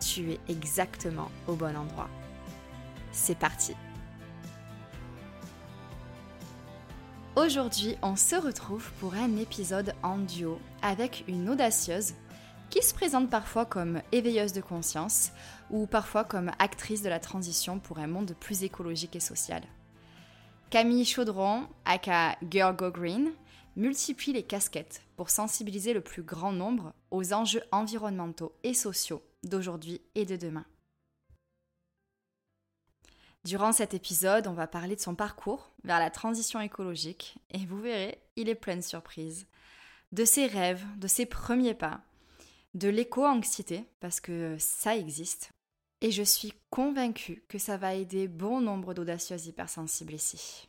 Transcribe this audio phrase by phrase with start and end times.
[0.00, 2.08] tu es exactement au bon endroit.
[3.12, 3.74] C'est parti
[7.36, 12.14] Aujourd'hui, on se retrouve pour un épisode en duo avec une audacieuse
[12.70, 15.30] qui se présente parfois comme éveilleuse de conscience
[15.70, 19.62] ou parfois comme actrice de la transition pour un monde plus écologique et social.
[20.70, 23.30] Camille Chaudron, aka Girl Go Green,
[23.76, 30.00] multiplie les casquettes pour sensibiliser le plus grand nombre aux enjeux environnementaux et sociaux d'aujourd'hui
[30.14, 30.66] et de demain.
[33.44, 37.80] Durant cet épisode, on va parler de son parcours vers la transition écologique et vous
[37.80, 39.46] verrez, il est plein de surprises.
[40.12, 42.02] De ses rêves, de ses premiers pas,
[42.74, 45.52] de l'éco-anxiété, parce que ça existe.
[46.02, 50.68] Et je suis convaincue que ça va aider bon nombre d'audacieuses hypersensibles ici.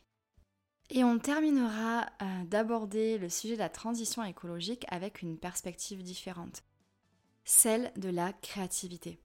[0.90, 6.62] Et on terminera euh, d'aborder le sujet de la transition écologique avec une perspective différente,
[7.44, 9.18] celle de la créativité.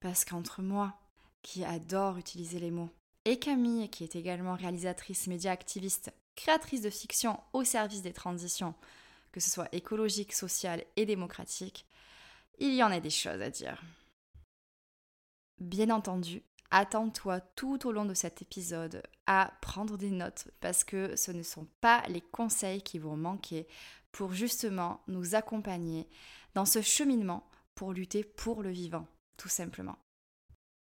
[0.00, 0.98] Parce qu'entre moi,
[1.42, 2.90] qui adore utiliser les mots,
[3.24, 8.74] et Camille, qui est également réalisatrice, média activiste, créatrice de fiction au service des transitions,
[9.32, 11.86] que ce soit écologique, sociale et démocratique,
[12.58, 13.82] il y en a des choses à dire.
[15.58, 21.14] Bien entendu, attends-toi tout au long de cet épisode à prendre des notes parce que
[21.16, 23.66] ce ne sont pas les conseils qui vont manquer
[24.12, 26.08] pour justement nous accompagner
[26.54, 27.49] dans ce cheminement
[27.80, 29.06] pour lutter pour le vivant,
[29.38, 29.96] tout simplement.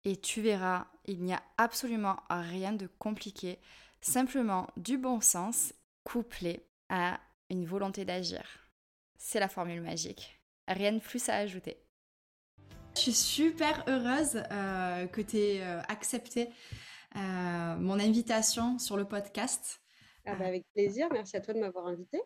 [0.04, 3.58] Et tu verras, il n'y a absolument rien de compliqué,
[4.02, 5.74] simplement du bon sens
[6.04, 7.20] couplé à
[7.50, 8.70] une volonté d'agir.
[9.18, 10.40] C'est la formule magique.
[10.68, 11.76] Rien de plus à ajouter.
[12.94, 16.50] Je suis super heureuse euh, que tu aies euh, accepté
[17.16, 19.82] euh, mon invitation sur le podcast.
[20.28, 22.22] Ah bah, avec plaisir, merci à toi de m'avoir invité.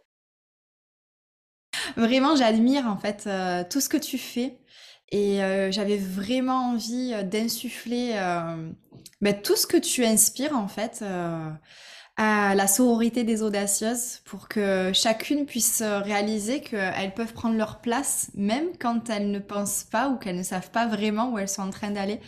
[1.98, 3.30] Vraiment, j'admire en fait
[3.70, 4.60] tout ce que tu fais
[5.12, 5.40] et
[5.72, 8.14] j'avais vraiment envie d'insuffler
[9.22, 11.04] bah, tout ce que tu inspires en fait
[12.18, 18.30] à la sororité des audacieuses pour que chacune puisse réaliser qu'elles peuvent prendre leur place
[18.36, 21.64] même quand elles ne pensent pas ou qu'elles ne savent pas vraiment où elles sont
[21.64, 22.20] en train d'aller.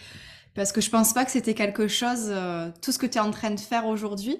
[0.54, 3.22] Parce que je pense pas que c'était quelque chose, euh, tout ce que tu es
[3.22, 4.38] en train de faire aujourd'hui.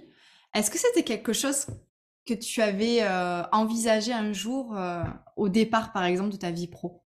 [0.54, 1.68] Est-ce que c'était quelque chose
[2.26, 5.04] que tu avais euh, envisagé un jour euh,
[5.36, 7.02] au départ, par exemple, de ta vie pro?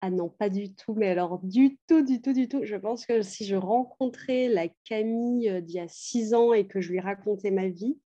[0.00, 2.64] Ah non, pas du tout, mais alors du tout, du tout, du tout.
[2.64, 6.66] Je pense que si je rencontrais la Camille euh, d'il y a six ans et
[6.66, 7.98] que je lui racontais ma vie,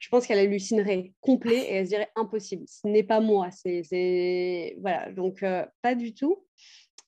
[0.00, 2.64] je pense qu'elle hallucinerait complet et elle se dirait impossible.
[2.68, 3.50] Ce n'est pas moi.
[3.50, 5.10] C'est voilà.
[5.10, 5.44] Donc
[5.82, 6.46] pas du tout.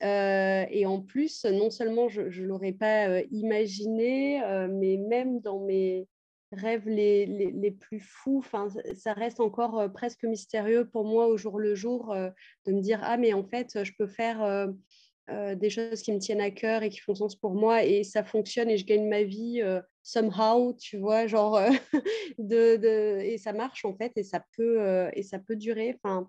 [0.02, 4.42] Et en plus, non seulement je ne l'aurais pas imaginé,
[4.72, 6.08] mais même dans mes
[6.52, 8.38] rêves les, les, plus fous.
[8.38, 12.30] Enfin, ça reste encore euh, presque mystérieux pour moi au jour le jour euh,
[12.66, 16.18] de me dire ah mais en fait je peux faire euh, des choses qui me
[16.18, 19.08] tiennent à cœur et qui font sens pour moi et ça fonctionne et je gagne
[19.08, 19.62] ma vie
[20.02, 21.60] somehow, tu vois, genre
[22.38, 25.96] de, de, et ça marche en fait et ça peut et ça peut durer.
[26.02, 26.26] Enfin,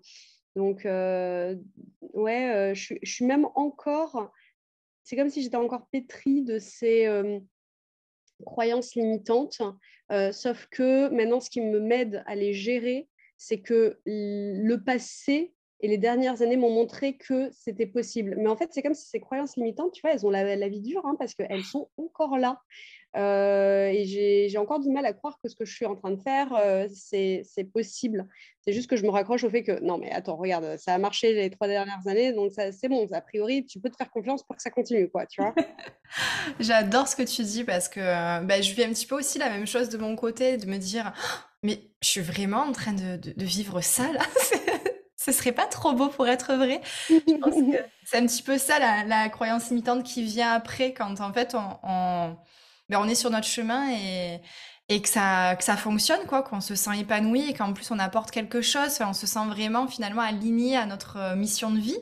[0.54, 4.30] donc ouais, je, je, suis même encore.
[5.02, 7.08] C'est comme si j'étais encore pétrie de ces
[8.42, 9.62] croyances limitantes,
[10.10, 15.52] euh, sauf que maintenant, ce qui me m'aide à les gérer, c'est que le passé
[15.82, 18.36] Et les dernières années m'ont montré que c'était possible.
[18.38, 20.80] Mais en fait, c'est comme si ces croyances limitantes, tu vois, elles ont la, vie
[20.80, 22.60] dure hein, parce qu'elles sont encore là.
[23.14, 26.12] Euh, et j'ai encore du mal à croire que ce que je suis en train
[26.12, 28.26] de faire, euh, c'est possible.
[28.62, 30.98] C'est juste que je me raccroche au fait que non, mais attends, regarde, ça a
[30.98, 33.06] marché les trois dernières années, donc c'est bon.
[33.12, 35.54] A priori, tu peux te faire confiance pour que ça continue, quoi, tu vois.
[36.60, 39.50] J'adore ce que tu dis parce que bah, je vis un petit peu aussi la
[39.50, 42.92] même chose de mon côté, de me dire, «Oh, mais je suis vraiment en train
[42.92, 44.20] de, de, vivre ça là.
[45.24, 46.80] ce serait pas trop beau pour être vrai.
[48.04, 51.78] C'est un petit peu ça la, croyance limitante qui vient après quand en fait on,
[51.82, 52.36] on
[52.88, 54.40] ben, on est sur notre chemin et,
[54.88, 57.98] et que ça, que ça fonctionne, quoi, qu'on se sent épanoui et qu'en plus on
[57.98, 61.98] apporte quelque chose, on se sent vraiment finalement aligné à notre euh, mission de vie.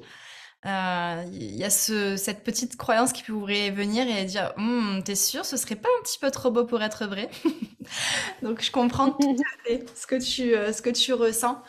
[0.66, 5.14] Euh, il y a ce, cette petite croyance qui pourrait venir et dire hum, T'es
[5.14, 7.30] sûr, ce serait pas un petit peu trop beau pour être vrai
[8.42, 9.36] Donc je comprends tout
[9.94, 11.62] ce que tu, euh, ce que tu ressens.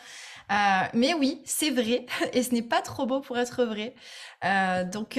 [0.94, 3.94] Mais oui, c'est vrai et ce n'est pas trop beau pour être vrai.
[4.92, 5.18] donc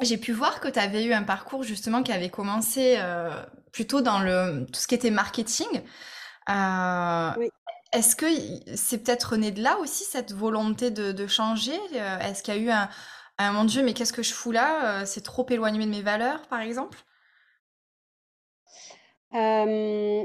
[0.00, 3.30] j'ai pu voir que tu avais eu un parcours justement qui avait commencé euh,
[3.72, 5.82] plutôt dans le, tout ce qui était marketing.
[6.48, 7.50] Euh, oui.
[7.92, 8.26] Est-ce que
[8.76, 11.78] c'est peut-être né de là aussi, cette volonté de, changer?
[11.94, 12.88] Euh, Est-ce qu'il y a eu un,
[13.38, 15.06] un, mon Dieu, mais qu'est-ce que je fous là?
[15.06, 16.98] C'est trop éloigné de mes valeurs, par exemple?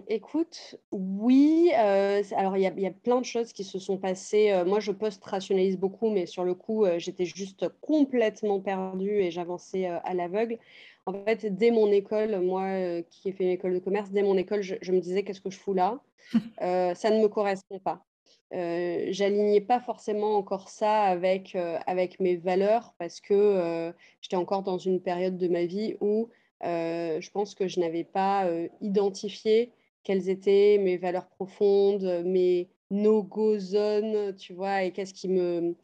[0.07, 4.63] Écoute, oui, alors il y a y a plein de choses qui se sont passées,
[4.65, 10.13] moi je post-rationalise beaucoup, mais sur le coup, j'étais juste complètement perdue et j'avançais, à
[10.13, 10.57] l'aveugle.
[11.05, 14.38] En fait, dès mon école, moi, qui ai fait une école de commerce, dès mon
[14.38, 16.00] école, je me disais: «Qu'est-ce que je fous là?»
[16.95, 18.05] ça ne me correspond pas.
[18.51, 21.57] j'alignais pas forcément encore ça avec,
[21.88, 26.42] avec mes valeurs parce que, j'étais encore dans une période de ma vie où euh,
[26.63, 29.71] je pense que je n'avais pas euh, identifié
[30.04, 35.75] quelles étaient mes valeurs profondes, mes no-go zones, tu vois, et qu'est-ce qui me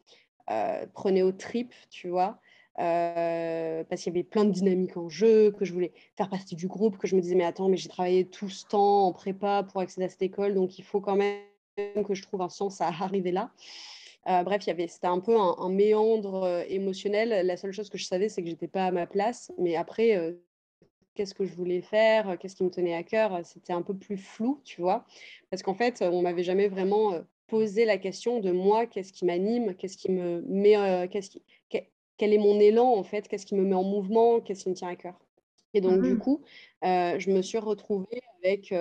[0.50, 2.38] euh, prenait au trip, tu vois.
[2.76, 6.66] parce qu'il y avait plein de dynamiques en jeu, que je voulais faire partie du
[6.66, 9.62] groupe, que je me disais, mais attends, mais j'ai travaillé tout ce temps en prépa
[9.62, 11.40] pour accéder à cette école, donc il faut quand même
[12.06, 13.50] que je trouve un sens à arriver là.
[14.26, 17.46] bref, c'était un peu un, un méandre émotionnel.
[17.46, 19.50] La seule chose que je savais, c'est que j'étais pas à ma place.
[19.58, 20.34] Mais après,
[21.20, 24.16] qu'est-ce que je voulais faire, qu'est-ce qui me tenait à cœur, c'était un peu plus
[24.16, 25.04] flou, tu vois,
[25.50, 27.12] parce qu'en fait, on m'avait jamais vraiment
[27.46, 31.42] posé la question de moi, qu'est-ce qui m'anime, qu'est-ce qui me met, qu'est-ce qui,
[32.16, 34.74] quel est mon élan en fait, qu'est-ce qui me met en mouvement, qu'est-ce qui me
[34.74, 35.20] tient à cœur.
[35.74, 36.18] Et donc, du mmh.
[36.20, 36.40] coup,
[36.82, 38.72] je me suis retrouvée avec,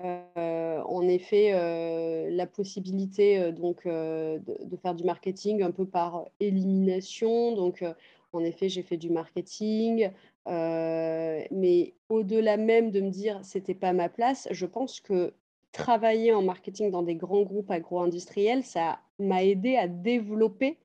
[0.00, 7.54] en effet, la possibilité donc, de, de, faire du marketing un peu par élimination.
[7.54, 7.84] Donc,
[8.32, 10.10] en effet, j'ai fait du marketing,
[10.46, 15.34] mais au-delà même de me dire c'était pas ma place, je pense que
[15.72, 20.78] travailler en marketing dans des grands groupes agro-industriels, ça m'a aidé à développer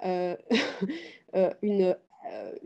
[0.02, 1.96] une,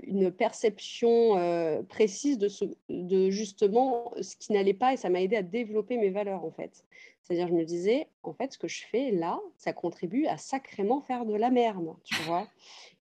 [0.02, 5.36] une perception précise de, ce, de justement ce qui n'allait pas et ça m'a aidé
[5.36, 6.84] à développer mes valeurs en fait.
[7.28, 11.02] C'est-à-dire, je me disais, en fait, ce que je fais là, ça contribue à sacrément
[11.02, 12.48] faire de la merde, tu vois.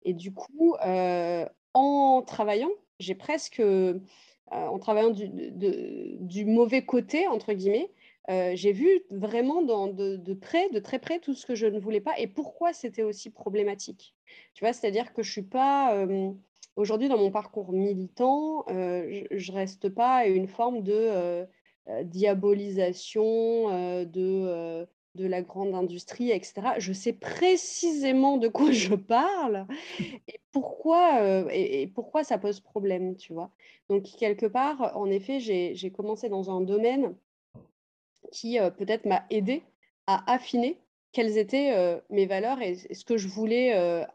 [0.03, 0.75] Et du coup,
[1.73, 3.99] en travaillant, j'ai presque, euh,
[4.51, 7.91] en travaillant du, mauvais côté, entre guillemets,
[8.29, 12.01] euh, j'ai vu vraiment de, près, de très près, tout ce que je ne voulais
[12.01, 14.15] pas et pourquoi c'était aussi problématique.
[14.53, 16.31] Tu vois, c'est-à-dire que je suis pas euh,
[16.75, 21.45] aujourd'hui dans mon parcours militant, je, ne reste pas une forme de
[22.03, 23.69] diabolisation
[24.05, 26.75] de de la grande industrie, etc.
[26.77, 29.65] Je sais précisément de quoi je parle
[29.99, 33.51] et pourquoi, euh, et, pourquoi ça pose problème, tu vois.
[33.89, 37.15] Donc, quelque part, en effet, j'ai commencé dans un domaine
[38.31, 39.63] qui euh, peut-être m'a aidé
[40.05, 40.79] à affiner
[41.11, 44.05] quelles étaient euh, mes valeurs et, ce que je voulais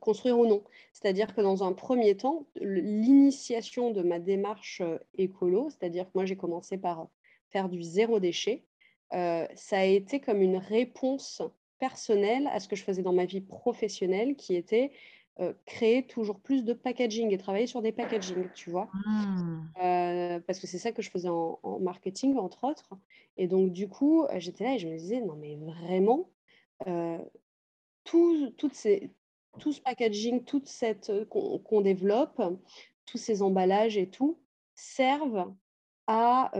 [0.00, 0.62] construire ou non.
[0.92, 4.82] C'est-à-dire que dans un premier temps, l'initiation de ma démarche
[5.16, 7.08] écolo, c'est-à-dire que moi j'ai commencé par
[7.48, 8.64] faire du zéro déchet,
[9.14, 11.42] euh, ça a été comme une réponse
[11.78, 14.92] personnelle à ce que je faisais dans ma vie professionnelle, qui était
[15.40, 18.88] euh, créer toujours plus de packaging et travailler sur des packaging, tu vois?
[18.94, 19.72] Mmh.
[19.82, 22.90] Euh, parce que c'est ça que je faisais en, marketing, entre autres.
[23.36, 26.28] Et donc, du coup, j'étais là et je me disais, non, mais vraiment,
[28.04, 29.10] tout, toutes ces,
[29.58, 32.42] tout ce packaging, toute cette qu'on développe,
[33.06, 34.38] tous ces emballages et tout,
[34.74, 35.52] servent
[36.06, 36.50] à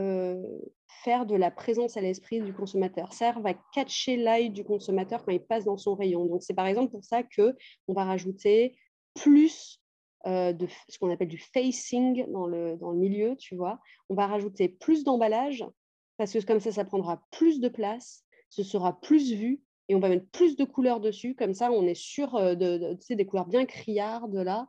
[1.03, 5.33] faire de la présence à l'esprit du consommateur, servent à catcher l'œil du consommateur quand
[5.33, 6.27] il passe dans son rayon.
[6.27, 8.77] Donc, c'est par exemple pour ça qu'on va rajouter
[9.15, 9.81] plus
[10.25, 13.81] de ce qu'on appelle du facing dans le, dans le milieu, tu vois.
[14.09, 15.65] On va rajouter plus d'emballage
[16.17, 19.61] parce que comme ça, ça prendra plus de place, ce sera plus vu
[19.93, 21.35] et on va mettre plus de couleurs dessus.
[21.35, 24.67] Comme ça, on est sûr de, des couleurs bien criardes là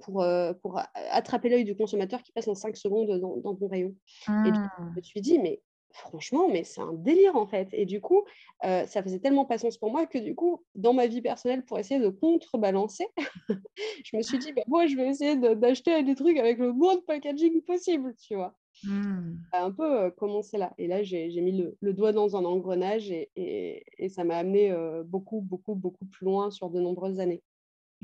[0.00, 0.24] pour,
[0.62, 0.80] pour
[1.10, 3.96] attraper l'œil du consommateur qui passe en 5 secondes dans, dans ton rayon.
[4.28, 5.60] Et je me suis dit, mais
[5.94, 7.68] franchement, mais c'est un délire en fait.
[7.72, 8.24] Et du coup,
[8.62, 11.78] ça faisait tellement pas sens pour moi que du coup, dans ma vie personnelle, pour
[11.78, 13.06] essayer de contrebalancer,
[14.04, 16.96] je me suis dit, bah, moi, je vais essayer d'acheter des trucs avec le moins
[16.96, 18.54] de packaging possible, tu vois.
[18.82, 19.36] Mmh.
[19.52, 20.74] Un peu commencé là.
[20.78, 24.74] Et là, j'ai mis le, doigt dans un engrenage et, et, ça m'a amené
[25.04, 27.42] beaucoup, beaucoup, beaucoup plus loin sur de nombreuses années.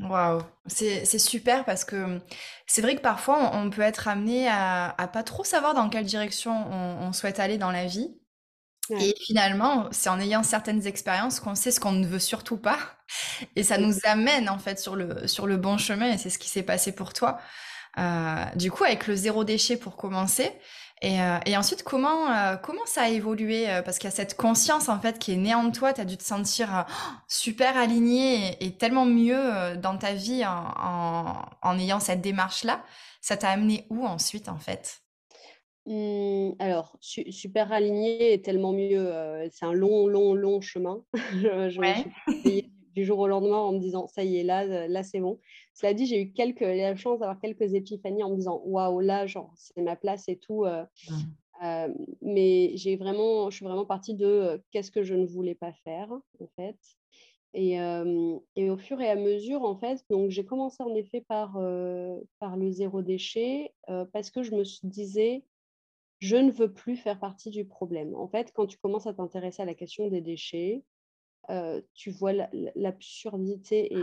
[0.03, 2.21] Waouh, c'est super parce que
[2.67, 6.07] c'est vrai que parfois on, peut être amené à, à pas trop savoir dans quelle
[6.07, 8.17] direction on, souhaite aller dans la vie.
[8.99, 12.79] Et finalement, c'est en ayant certaines expériences qu'on sait ce qu'on ne veut surtout pas.
[13.55, 16.39] Et ça nous amène en fait sur le, sur le bon chemin et c'est ce
[16.39, 17.39] qui s'est passé pour toi.
[17.99, 20.51] Euh, du coup, avec le zéro déchet pour commencer,
[21.03, 24.37] et, euh, et, ensuite, comment, euh, comment ça a évolué Parce qu'il y a cette
[24.37, 25.93] conscience en fait qui est née en toi.
[25.93, 26.87] Tu as dû te sentir
[27.29, 32.85] super aligné et, tellement mieux dans ta vie en, en, ayant cette démarche-là.
[33.21, 35.01] Ça t'a amené où ensuite en fait?
[35.87, 39.11] Mmh, alors, super aligné et tellement mieux.
[39.51, 41.03] c'est un long, long, long chemin.
[41.15, 42.07] je, ouais
[42.95, 45.39] du jour au lendemain en me disant ça y est, là, euh, là c'est bon.
[45.75, 49.27] Cela dit, j'ai eu quelques, la chance d'avoir quelques épiphanies en me disant waouh, là,
[49.27, 50.65] genre, c'est ma place et tout.
[50.65, 51.15] Euh, mmh.
[51.65, 55.73] euh, mais j'ai vraiment, je suis vraiment partie de qu'est-ce que je ne voulais pas
[55.85, 56.79] faire, en fait.
[57.53, 57.79] Et,
[58.55, 61.59] et, au fur et à mesure, en fait, donc j'ai commencé en effet par,
[62.39, 63.75] par le zéro déchet
[64.13, 65.43] parce que je me disais,
[66.21, 68.15] je ne veux plus faire partie du problème.
[68.15, 70.85] En fait, quand tu commences à t'intéresser à la question des déchets,
[71.95, 72.33] tu vois
[72.75, 74.03] l'absurdité et,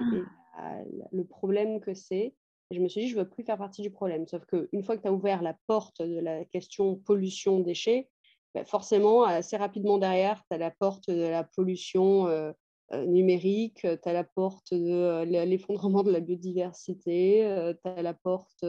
[0.57, 0.79] ah.
[1.11, 2.33] le problème que c'est.
[2.71, 4.27] je me suis dit, je ne veux plus faire partie du problème.
[4.27, 8.09] Sauf qu'une fois que tu as ouvert la porte de la question pollution, déchets,
[8.55, 12.53] bah, forcément, assez rapidement derrière, tu as la porte de la pollution
[12.91, 18.65] numérique, tu as la porte de l'effondrement de la biodiversité, tu as la porte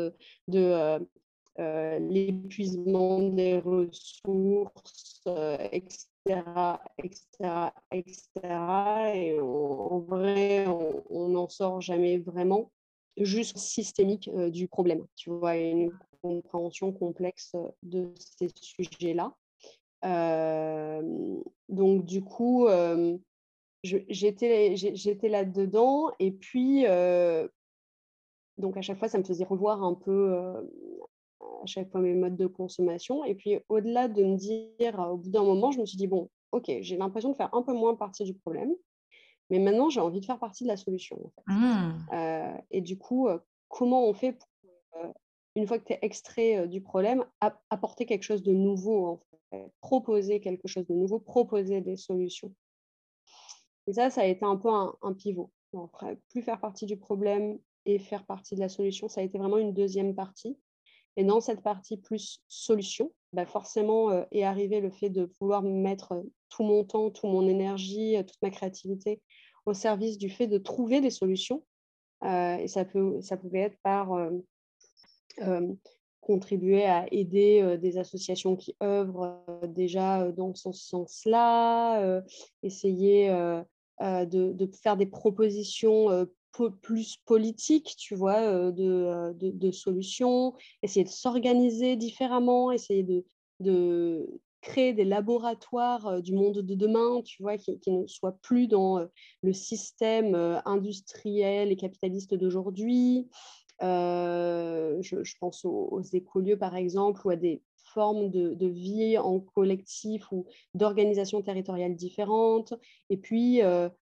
[0.48, 0.98] de
[1.58, 5.22] l'épuisement des ressources,
[5.72, 6.08] etc
[6.98, 8.28] etc., etc.,
[9.14, 12.70] Et en vrai, on n'en sort jamais vraiment,
[13.16, 15.06] juste systémique euh, du problème.
[15.16, 15.90] Tu vois, une
[16.22, 19.34] compréhension complexe de ces sujets-là.
[20.04, 23.16] Euh, donc, du coup, euh,
[23.82, 26.10] j'étais là-dedans.
[26.18, 26.84] Et puis,
[28.58, 30.36] donc à chaque fois, ça me faisait revoir un peu
[31.62, 33.24] à chaque fois mes modes de consommation.
[33.24, 36.30] Et puis, au-delà de me dire, au bout d'un moment, je me suis dit, bon,
[36.52, 38.74] ok, j'ai l'impression de faire un peu moins partie du problème,
[39.50, 41.32] mais maintenant, j'ai envie de faire partie de la solution.
[41.46, 41.90] Mmh.
[42.12, 43.38] Euh, et du coup, euh,
[43.68, 44.48] comment on fait pour,
[44.96, 45.12] euh,
[45.56, 47.24] une fois que tu es extrait du problème,
[47.70, 52.54] apporter quelque chose de nouveau, en fait, proposer quelque chose de nouveau, proposer des solutions?
[53.86, 55.50] Et ça, ça a été un peu un, pivot.
[55.74, 59.38] après, plus faire partie du problème et faire partie de la solution, ça a été
[59.38, 60.58] vraiment une deuxième partie.
[61.18, 65.64] Et dans cette partie plus solution, bah forcément euh, est arrivé le fait de vouloir
[65.64, 69.20] mettre euh, tout mon temps, toute mon énergie, euh, toute ma créativité
[69.66, 71.64] au service du fait de trouver des solutions.
[72.22, 74.08] et ça, peut, ça pouvait être par
[76.22, 82.22] contribuer à aider des associations qui œuvrent déjà dans ce sens-là,
[82.62, 83.28] essayer
[84.00, 86.26] de, de, faire des propositions
[86.82, 93.06] plus politique, tu vois, euh, euh, de, solutions, essayer de s'organiser différemment, essayer
[93.60, 94.26] de,
[94.60, 99.06] créer des laboratoires euh, du monde de demain, tu vois, qui, ne soient plus dans
[99.42, 103.28] le système industriel et capitaliste d'aujourd'hui.
[103.80, 107.62] je, pense aux, écolieux, par exemple, ou à des
[107.94, 112.74] formes de, vie en collectif ou d'organisation territoriale différentes.
[113.10, 113.60] Et puis,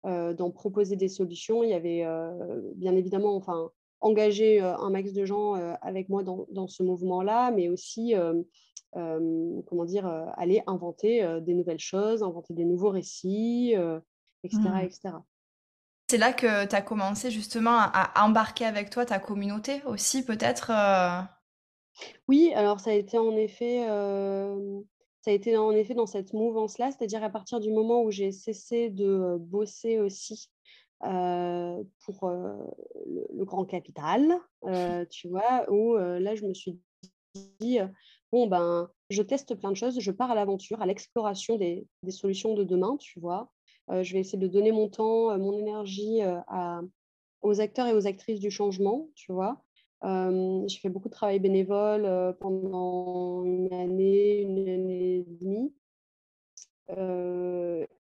[0.04, 1.62] d'en proposer des solutions.
[1.62, 6.22] Il y avait euh, bien évidemment, enfin, engagé euh, un max de gens avec moi
[6.22, 8.14] dans, dans ce mouvement-là, mais aussi,
[8.92, 13.74] comment dire, aller inventer des nouvelles choses, inventer des nouveaux récits,
[14.44, 14.78] etc., mmh.
[14.78, 15.14] etc.
[16.10, 20.72] C'est là que tu as commencé justement à, embarquer avec toi ta communauté aussi, peut-être
[22.28, 23.86] Oui, alors ça a été en effet
[25.28, 28.32] ça a été en effet dans cette mouvance-là, c'est-à-dire à partir du moment où j'ai
[28.32, 30.48] cessé de bosser aussi
[31.00, 34.40] pour le, grand capital,
[35.10, 36.80] tu vois, où là, je me suis
[37.60, 37.78] dit,
[38.32, 42.54] bon, ben, je teste plein de choses, je pars à l'aventure, à l'exploration des, solutions
[42.54, 43.52] de demain, tu vois.
[43.90, 46.22] je vais essayer de donner mon temps, mon énergie
[47.42, 49.62] aux acteurs et aux actrices du changement, tu vois
[50.02, 55.72] j'ai fait beaucoup de travail bénévole pendant une année, une année et demie.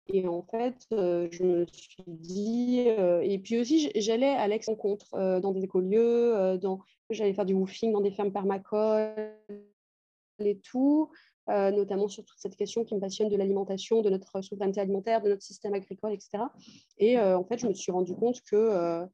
[0.07, 5.63] et en fait, je me suis dit, et puis aussi, j'allais à l'ex-rencontre dans des
[5.63, 9.33] écolieux, dans, j'allais faire du woofing dans des fermes permacoles
[10.39, 11.09] et tout.
[11.49, 15.21] Euh, notamment sur toute cette question qui me passionne de l'alimentation, de notre souveraineté alimentaire,
[15.21, 16.43] de notre système agricole, etc.
[16.97, 19.05] Et euh, en fait, je me suis rendu compte qu'il euh,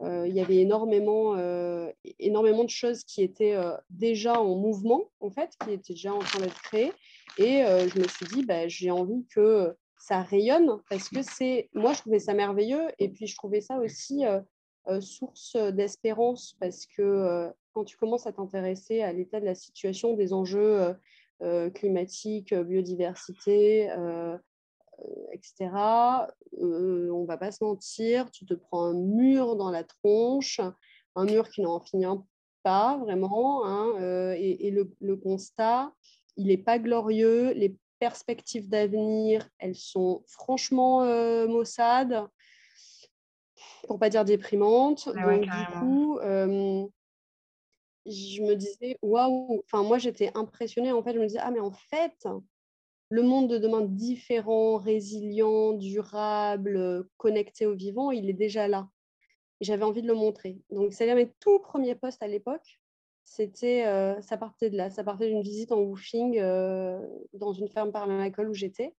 [0.00, 1.36] il y avait énormément,
[2.18, 3.56] énormément de choses qui étaient
[3.90, 6.92] déjà en mouvement, en fait, qui étaient déjà en train d'être créées.
[7.38, 11.92] Et je me suis dit, bah, j'ai envie que ça rayonne parce que c'est, moi,
[11.92, 12.88] je trouvais ça merveilleux.
[12.98, 14.24] Et puis, je trouvais ça aussi
[15.00, 20.32] source d'espérance parce que quand tu commences à t'intéresser à l'état de la situation, des
[20.32, 20.96] enjeux
[21.70, 24.36] climatique, euh, biodiversité, euh,
[25.32, 25.70] etc.
[26.60, 30.60] on va pas se mentir, tu te prends un mur dans la tronche,
[31.16, 32.06] un mur qui n'en finit
[32.62, 35.92] pas vraiment, hein, et, le, constat,
[36.36, 41.00] il n'est pas glorieux, les perspectives d'avenir, elles sont franchement
[41.48, 42.28] maussades,
[43.88, 45.08] pour pas dire déprimantes.
[45.08, 46.20] Donc, du coup,
[48.06, 50.92] je me disais, waouh, enfin, moi j'étais impressionnée.
[50.92, 52.26] En fait, je me disais, ah, mais en fait,
[53.08, 58.88] le monde de demain différent, résilient, durable, connecté au vivant, il est déjà là.
[59.60, 60.58] J'avais envie de le montrer.
[60.70, 62.80] Donc, c'est-à-dire mes tout premiers posts à l'époque,
[63.24, 64.90] c'était, euh, ça partait de là.
[64.90, 67.00] Ça partait d'une visite en woofing euh,
[67.32, 68.94] dans une ferme permacole où j'étais.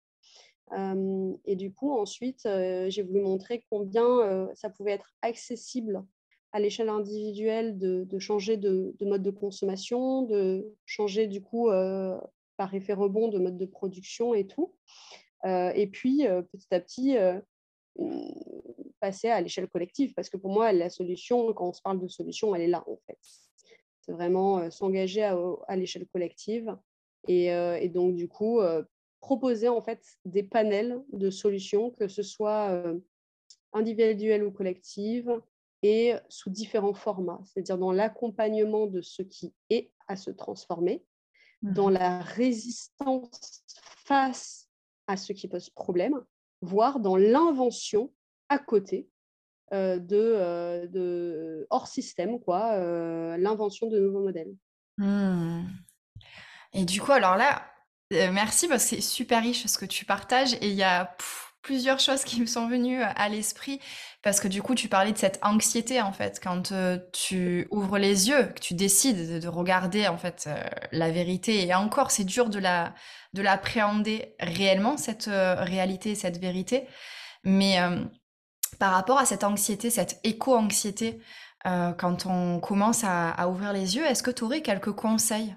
[0.73, 2.49] Euh, et du coup, ensuite,
[2.89, 6.05] j'ai voulu montrer combien ça pouvait être accessible
[6.53, 12.19] à l'échelle individuelle de, changer de, mode de consommation, de changer du coup euh,
[12.57, 14.75] par effet rebond de mode de production et tout.
[15.45, 17.17] Euh, et puis euh, petit à petit
[19.01, 22.09] passer à l'échelle collective parce que pour moi la solution, quand on se parle de
[22.09, 23.19] solution, elle est là en fait.
[24.03, 26.77] C'est vraiment s'engager à, l'échelle collective
[27.29, 28.61] et, donc du coup
[29.21, 32.83] proposer en fait des panels de solutions, que ce soit
[33.73, 35.41] individuelles ou collectives,
[35.83, 41.05] et sous différents formats, c'est-à-dire dans l'accompagnement de ce qui est à se transformer,
[41.63, 43.63] dans mmh la résistance
[44.05, 44.69] face
[45.07, 46.21] à ce qui pose problème,
[46.61, 48.13] voire dans l'invention
[48.49, 49.09] à côté
[49.73, 54.55] euh, de, euh, de, hors système, quoi, euh, l'invention de nouveaux modèles.
[54.99, 55.63] Mmh.
[56.75, 57.63] Et du coup, alors là,
[58.11, 61.17] merci parce que c'est super riche ce que tu partages et il y a
[61.63, 63.81] plusieurs choses qui me sont venues à l'esprit.
[64.23, 66.41] Parce que du coup tu parlais de cette anxiété en fait.
[66.43, 71.11] Quand euh, tu ouvres les yeux que tu décides de, regarder en fait euh, la
[71.11, 71.67] vérité.
[71.67, 72.95] Et encore c'est dur de la
[73.33, 76.87] de l'appréhender réellement cette euh, réalité cette vérité.
[77.45, 77.77] Mais
[78.79, 81.21] par rapport à cette anxiété cette éco-anxiété
[81.65, 85.57] quand on commence à, à, ouvrir les yeux est-ce que tu aurais quelques conseils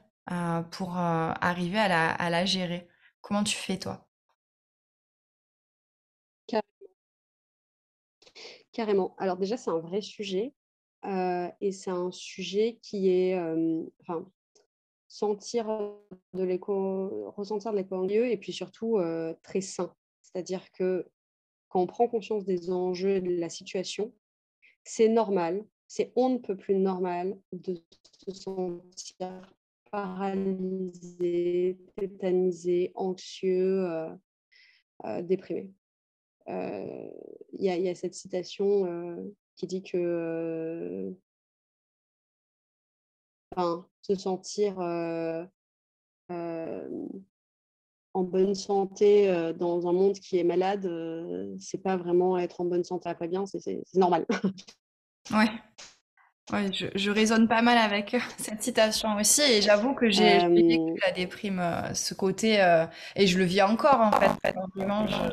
[0.72, 2.88] pour arriver à la, à la gérer?
[3.22, 4.05] Comment tu fais toi?
[8.76, 9.16] Carrément.
[9.18, 10.54] Alors déjà, c'est un vrai sujet
[11.62, 14.30] et c'est un sujet qui est, euh, enfin,
[16.34, 19.00] de l'écho, ressentir de l'écho lieu et puis surtout
[19.44, 19.96] très sain.
[20.22, 21.08] C'est-à-dire que
[21.70, 24.14] quand on prend conscience des enjeux de la situation,
[24.84, 27.82] c'est normal, c'est on ne peut plus normal de
[28.28, 29.56] se sentir
[29.90, 33.88] paralysé, tétanisé, anxieux,
[35.22, 35.72] déprimé.
[36.48, 37.10] Euh,
[37.54, 39.16] il y, a cette citation euh,
[39.56, 39.98] qui dit que
[43.58, 44.78] euh, se sentir
[48.14, 50.90] en bonne santé dans un monde qui est malade,
[51.60, 54.26] c'est pas vraiment être en bonne santé à pas bien, c'est normal.
[55.32, 55.50] ouais.
[56.54, 60.50] Oui, je, je résonne pas mal avec cette citation aussi et j'avoue que j'ai euh...
[60.50, 64.30] vécu la déprime, euh, ce côté, euh, et je le vis encore en fait.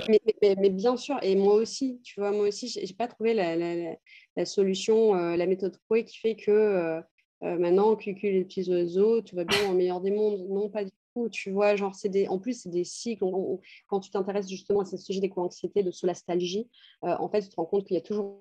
[0.08, 3.94] Mais, bien sûr, et moi aussi, tu vois, moi aussi, j'ai pas trouvé la, la,
[4.36, 7.02] la, solution, la méthode Coué qui fait que
[7.42, 10.46] maintenant, cucul les petits oiseaux, tout va bien au meilleur des mondes.
[10.48, 13.24] Non, pas du tout, tu vois, genre, c'est des, en plus, c'est des cycles.
[13.86, 16.70] quand tu t'intéresses justement à ce sujet d'éco-anxiété, de solastalgie,
[17.02, 18.40] en fait, tu te rends compte qu'il y a toujours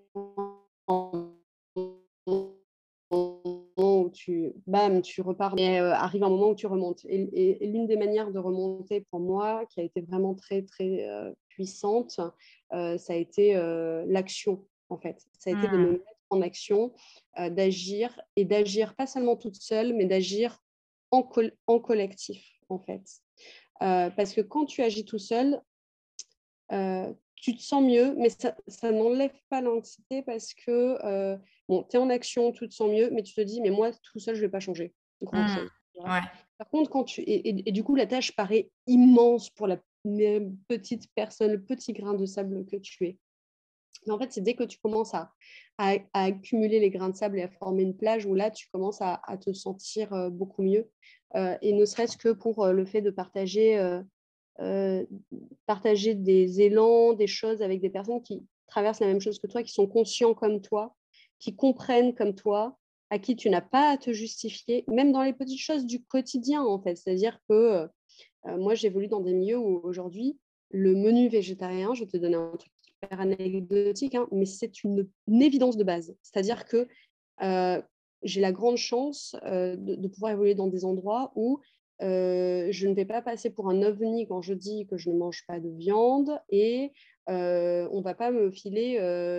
[4.24, 7.04] tu, bam, tu repars, et euh, arrive un moment où tu remontes.
[7.06, 11.32] Et, l'une des manières de remonter pour moi, qui a été vraiment très, très euh,
[11.50, 12.20] puissante,
[12.74, 13.54] euh, ça a été
[14.06, 15.26] l'action, en fait.
[15.40, 15.92] Ça a été de me mmh.
[15.92, 16.94] mettre en action,
[17.38, 20.60] d'agir, et d'agir pas seulement toute seule, mais d'agir
[21.10, 21.28] en,
[21.68, 23.04] en collectif, en fait.
[23.80, 25.62] parce que quand tu agis tout seul,
[27.42, 31.36] tu te sens mieux, mais ça, ça n'enlève pas l'anxiété parce que euh,
[31.68, 33.92] bon, tu es en action, tu te sens mieux, mais tu te dis, mais moi,
[33.92, 34.94] tout seul, je ne vais pas changer.
[35.22, 35.36] Mmh,
[35.96, 36.22] ouais.
[36.60, 37.22] Par contre, quand tu.
[37.22, 39.78] Et, et, du coup, la tâche paraît immense pour la
[40.68, 43.18] petite personne, le petit grain de sable que tu es.
[44.06, 45.32] Mais en fait, c'est dès que tu commences à,
[46.14, 49.20] accumuler les grains de sable et à former une plage où là, tu commences à,
[49.44, 50.88] te sentir beaucoup mieux.
[51.36, 53.80] Euh, et ne serait-ce que pour le fait de partager,
[55.66, 59.64] partager des élans, des choses avec des personnes qui traversent la même chose que toi,
[59.64, 60.96] qui sont conscients comme toi,
[61.40, 62.78] qui comprennent comme toi,
[63.10, 66.64] à qui tu n'as pas à te justifier, même dans les petites choses du quotidien,
[66.64, 66.96] en fait.
[66.96, 67.88] C'est-à-dire que
[68.46, 70.38] moi, j'évolue dans des milieux où aujourd'hui,
[70.72, 72.72] le menu végétarien, je vais te donner un truc
[73.10, 76.16] anecdotique, hein, mais c'est une, évidence de base.
[76.22, 76.88] C'est-à-dire que
[77.42, 77.82] euh,
[78.24, 81.60] j'ai la grande chance euh, de, pouvoir évoluer dans des endroits où
[82.02, 85.18] euh, je ne vais pas passer pour un ovni quand je dis que je ne
[85.18, 86.92] mange pas de viande et
[87.28, 88.98] on ne va pas me filer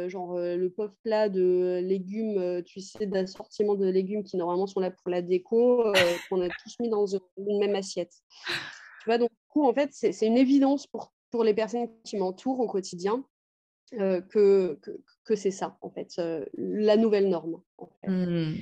[0.08, 4.90] genre le pauvre plat de légumes, tu sais, d'assortiment de légumes qui normalement sont là
[4.90, 5.84] pour la déco,
[6.30, 8.14] qu'on a tous mis dans une même assiette.
[8.46, 12.16] Tu vois, donc du coup, en fait, c'est une évidence pour, pour les personnes qui
[12.16, 13.22] m'entourent au quotidien
[13.90, 14.78] que,
[15.24, 16.18] que, c'est ça, en fait,
[16.54, 17.60] la nouvelle norme.
[18.06, 18.54] Mmh.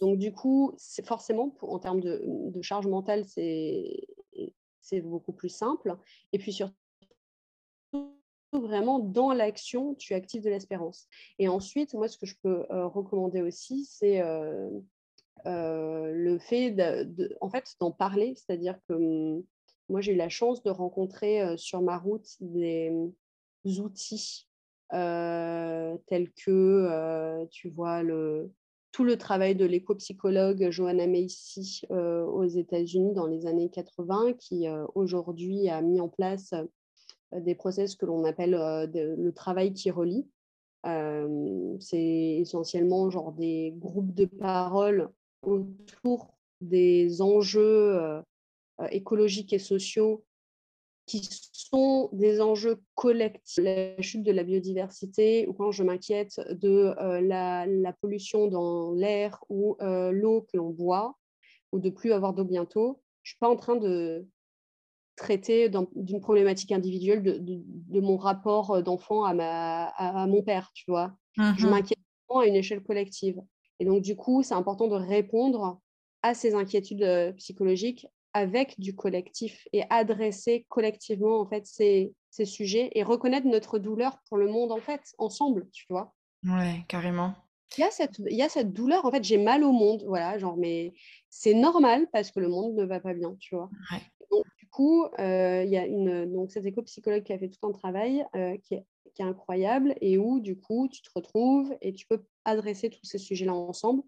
[0.00, 5.96] Donc, du coup, c'est forcément, en termes de, charge mentale, c'est beaucoup plus simple.
[6.32, 6.74] Et puis, surtout,
[8.52, 11.06] vraiment, dans l'action, tu actives de l'espérance.
[11.38, 14.20] Et ensuite, moi, ce que je peux recommander aussi, c'est
[15.44, 16.76] le fait,
[17.40, 18.34] en fait, d'en parler.
[18.34, 19.44] C'est-à-dire que mmh,
[19.88, 24.48] moi, j'ai eu la chance de rencontrer sur ma route des mmh, outils
[24.92, 28.52] euh, tels que, euh, tu vois, le,
[28.96, 34.64] tout le travail de l'éco-psychologue Johanna Macy euh, aux États-Unis dans les années 80, qui
[34.94, 36.54] aujourd'hui a mis en place
[37.36, 40.26] des process que l'on appelle le travail qui relie.
[40.82, 45.10] c'est essentiellement genre des groupes de parole
[45.42, 48.22] autour des enjeux
[48.90, 50.24] écologiques et sociaux
[51.06, 56.94] qui sont des enjeux collectifs, la chute de la biodiversité, ou quand je m'inquiète de
[57.00, 61.16] euh, la, pollution dans l'air ou euh, l'eau que l'on boit,
[61.72, 64.26] ou de plus avoir d'eau bientôt, je ne suis pas en train de
[65.16, 71.16] traiter d'une problématique individuelle de, mon rapport d'enfant à, à, mon père, tu vois?
[71.36, 73.40] Je mmh m'inquiète à une échelle collective.
[73.78, 75.80] Et donc, du coup, c'est important de répondre
[76.22, 82.44] à ces inquiétudes euh, psychologiques avec du collectif et adresser collectivement en fait ces, ces,
[82.44, 86.12] sujets et reconnaître notre douleur pour le monde en fait ensemble, tu vois.
[86.44, 87.34] Ouais, carrément.
[87.78, 90.04] Il y a cette, il y a cette douleur, en fait, j'ai mal au monde,
[90.06, 90.92] voilà, genre, mais
[91.30, 93.70] c'est normal parce que le monde ne va pas bien, tu vois.
[94.30, 97.66] Donc, du coup, euh, il y a une, donc, cette éco-psychologue qui a fait tout
[97.66, 101.74] un travail euh, qui, est, qui est incroyable et où, du coup, tu te retrouves
[101.80, 104.02] et tu peux adresser tous ces sujets-là ensemble.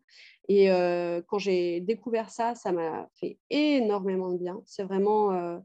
[0.49, 4.63] Et euh, quand j'ai découvert ça, ça m'a fait énormément de bien.
[4.65, 5.59] C'est vraiment, euh,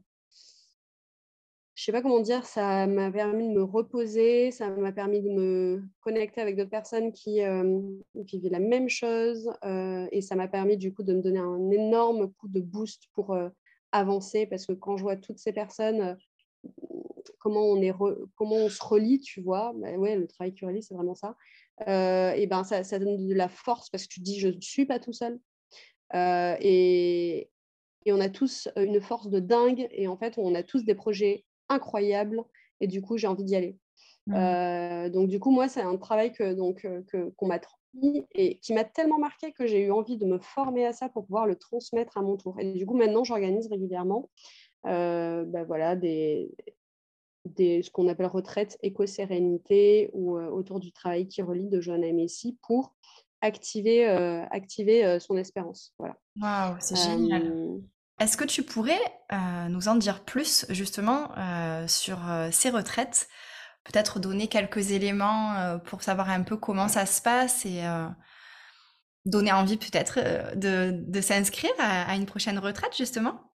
[1.74, 5.30] je sais pas comment dire, ça m'a permis de me reposer, ça m'a permis de
[5.30, 7.80] me connecter avec d'autres personnes qui euh,
[8.14, 9.50] vivaient la même chose,
[10.12, 13.36] et ça m'a permis du coup de me donner un énorme coup de boost pour
[13.90, 16.16] avancer, parce que quand je vois toutes ces personnes
[17.44, 17.92] comment on, est
[18.36, 19.72] comment on se relie, tu vois.
[19.76, 21.36] Bah ouais, le travail qui relie, c'est vraiment ça.
[21.88, 24.60] Euh, et ben ça, ça, donne de la force parce que tu dis je ne
[24.60, 25.38] suis pas tout seul.
[26.14, 27.50] Euh, et,
[28.06, 30.94] et, on a tous une force de dingue et en fait on a tous des
[30.94, 32.44] projets incroyables
[32.80, 33.76] et du coup j'ai envie d'y aller.
[34.26, 34.34] Mmh.
[34.34, 36.86] Euh, donc du coup moi c'est un travail que donc
[37.36, 40.86] qu'on m'a transmis et qui m'a tellement marqué que j'ai eu envie de me former
[40.86, 42.56] à ça pour pouvoir le transmettre à mon tour.
[42.60, 44.30] Et du coup maintenant j'organise régulièrement
[44.84, 46.54] ben voilà des
[47.44, 52.12] des, ce qu'on appelle retraite éco-sérénité ou euh, autour du travail qui relie de Johanna
[52.12, 52.94] Messi pour
[53.40, 55.92] activer, euh, activer euh, son espérance.
[55.98, 56.16] Voilà.
[56.40, 57.80] Waouh, c'est génial.
[58.20, 59.00] Est-ce que tu pourrais
[59.68, 61.30] nous en dire plus justement
[61.88, 62.18] sur
[62.52, 63.28] ces retraites?
[63.82, 67.82] Peut-être donner quelques éléments pour savoir un peu comment ça se passe et
[69.26, 73.52] donner envie peut-être de, de s'inscrire à, une prochaine retraite justement?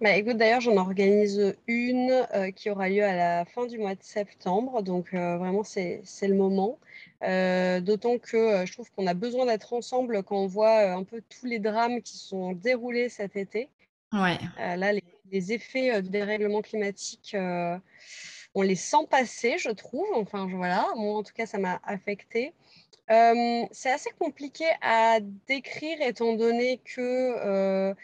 [0.00, 3.94] Bah, écoute, d'ailleurs, j'en organise une euh, qui aura lieu à la fin du mois
[3.94, 4.82] de septembre.
[4.82, 6.78] Donc, euh, vraiment, c'est le moment.
[7.22, 11.22] Euh, d'autant que je trouve qu'on a besoin d'être ensemble quand on voit un peu
[11.28, 13.68] tous les drames qui sont déroulés cet été.
[14.12, 14.38] Ouais.
[14.58, 15.02] là, les,
[15.52, 17.34] effets du dérèglement climatique,
[18.54, 20.06] on les sent passer, je trouve.
[20.14, 22.52] Enfin, voilà, moi, en tout cas, ça m'a affecté.
[23.08, 27.94] c'est assez compliqué à décrire étant donné que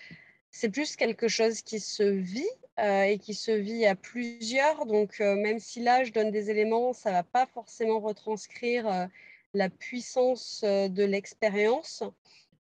[0.51, 4.87] c'est plus quelque chose qui se vit euh, et qui se vit à plusieurs.
[4.87, 8.89] Donc, euh, même si là, je donne des éléments, ça ne va pas forcément retranscrire
[8.89, 9.07] euh,
[9.55, 12.03] la puissance de l'expérience.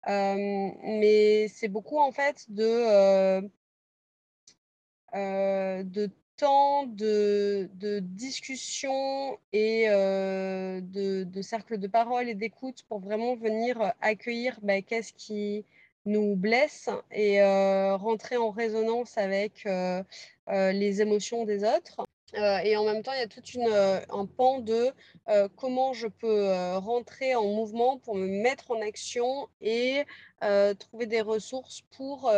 [0.07, 3.41] mais c'est beaucoup, en fait, de,
[5.13, 13.35] de temps de, de discussion et de, de, cercle de parole et d'écoute pour vraiment
[13.35, 15.65] venir accueillir bah, qu'est-ce qui
[16.05, 19.67] nous blesse et rentrer en résonance avec
[20.47, 22.05] les émotions des autres.
[22.35, 24.91] Euh, et en même temps, il y a tout euh, un pan de
[25.29, 30.03] euh, comment je peux rentrer en mouvement pour me mettre en action et
[30.79, 32.31] trouver des ressources pour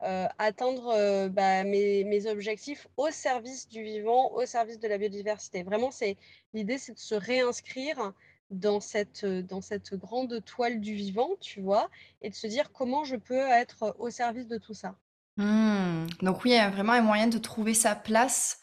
[0.00, 5.62] atteindre bah, mes, mes, objectifs au service du vivant, au service de la biodiversité.
[5.62, 5.90] Vraiment,
[6.52, 8.12] l'idée, c'est de se réinscrire
[8.50, 11.90] dans cette, dans cette grande toile du vivant, tu vois,
[12.22, 14.96] et de se dire comment je peux être au service de tout ça.
[15.36, 16.06] Mmh.
[16.22, 18.60] Donc oui, il y a vraiment un moyen de trouver sa place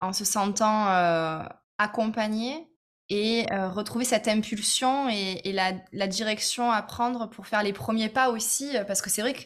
[0.00, 1.42] en se sentant euh,
[1.78, 2.68] accompagné
[3.10, 8.30] et euh, retrouver cette impulsion et, la, direction à prendre pour faire les premiers pas
[8.30, 9.42] aussi, euh, parce que c'est vrai que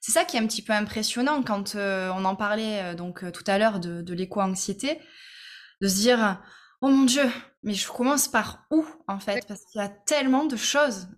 [0.00, 3.58] c'est ça qui est un petit peu impressionnant quand on en parlait donc tout à
[3.58, 4.98] l'heure de, l'éco-anxiété,
[5.82, 6.40] de se dire
[6.80, 7.28] oh mon dieu,
[7.62, 9.46] mais je commence par où en fait?
[9.46, 11.08] Parce qu'il y a tellement de choses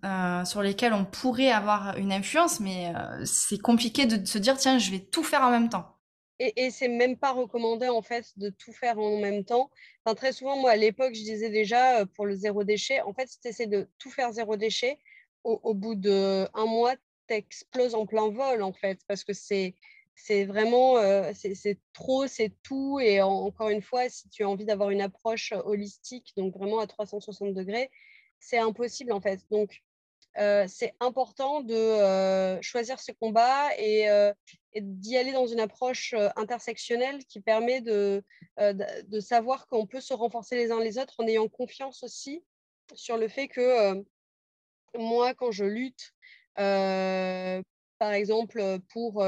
[0.45, 2.93] sur lesquelles on pourrait avoir une influence, mais
[3.25, 5.93] c'est compliqué de se dire tiens, je vais tout faire en même temps.
[6.39, 9.69] Et, et c'est même pas recommandé en fait de tout faire en même temps.
[10.03, 13.13] Enfin, très souvent, moi à l'époque, je disais déjà euh, pour le zéro déchet, en
[13.13, 14.97] fait, si tu essaies de tout faire zéro déchet,
[15.43, 16.95] au, bout d'un mois,
[17.27, 19.75] tu exploses en plein vol en fait, parce que c'est
[20.15, 22.99] c'est vraiment euh, c'est trop, c'est tout.
[22.99, 26.87] Et encore une fois, si tu as envie d'avoir une approche holistique, donc vraiment à
[26.87, 27.89] 360 degrés,
[28.39, 29.41] c'est impossible en fait.
[29.51, 29.81] Donc
[30.67, 34.07] c'est important de choisir ce combat et,
[34.75, 38.23] d'y aller dans une approche intersectionnelle qui permet de,
[39.19, 42.43] savoir qu'on peut se renforcer les uns les autres en ayant confiance aussi
[42.95, 44.03] sur le fait que
[44.97, 46.13] moi, quand je lutte,
[46.55, 49.23] par exemple, pour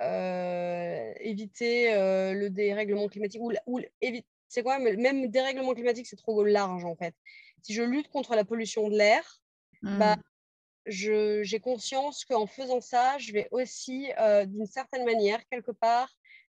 [0.00, 1.92] éviter
[2.34, 3.80] le dérèglement climatique, ou, ou
[4.48, 7.14] c'est quoi même dérèglement climatique, c'est trop large en fait.
[7.62, 9.40] Si je lutte contre la pollution de l'air,
[9.82, 10.22] bah, mmh
[10.86, 16.10] j'ai conscience qu'en faisant ça, je vais aussi, euh, d'une certaine manière, quelque part,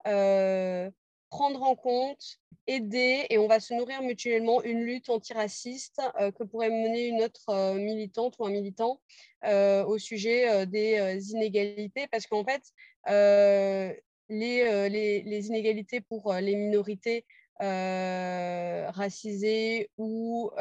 [0.08, 0.90] euh,
[1.30, 6.44] prendre en compte, aider, et on va se nourrir mutuellement une lutte antiraciste euh, que
[6.44, 9.00] pourrait mener une autre militante ou un militant
[9.44, 12.64] au sujet des inégalités, parce qu'en fait,
[13.08, 13.94] les,
[14.30, 17.26] les, les, inégalités pour les minorités
[18.92, 20.52] racisées ou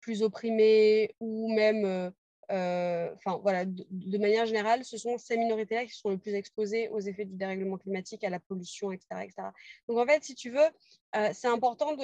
[0.00, 2.12] plus opprimées ou même
[2.50, 6.88] euh, enfin voilà, de, manière générale, ce sont ces minorités-là qui sont les plus exposées
[6.90, 9.06] aux effets du dérèglement climatique, à la pollution, etc.
[9.22, 9.48] etc.
[9.88, 10.68] Donc en fait, si tu veux,
[11.16, 11.96] euh, c'est important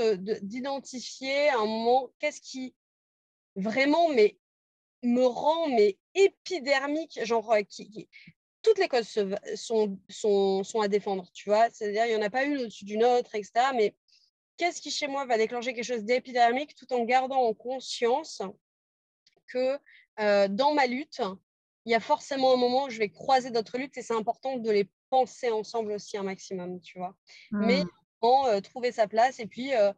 [0.42, 2.74] d'identifier un moment qu'est-ce qui
[3.56, 4.38] vraiment mais,
[5.02, 8.08] me rend mais épidermique, genre euh, qui,
[8.62, 9.08] toutes les causes
[9.54, 11.68] sont, sont, sont, à défendre, tu vois?
[11.70, 13.52] C'est-à-dire, il n'y en a pas une au-dessus d'une autre, etc.
[13.74, 13.94] Mais
[14.56, 18.42] qu'est-ce qui, chez moi, va déclencher quelque chose d'épidermique tout en gardant en conscience
[19.46, 19.78] que
[20.20, 21.22] euh, dans ma lutte,
[21.86, 24.56] il y a forcément un moment où je vais croiser d'autres luttes et c'est important
[24.56, 27.16] de les penser ensemble aussi un maximum, tu vois?
[27.50, 27.88] Mais mmh.
[28.22, 29.92] euh, trouver sa place et puis euh,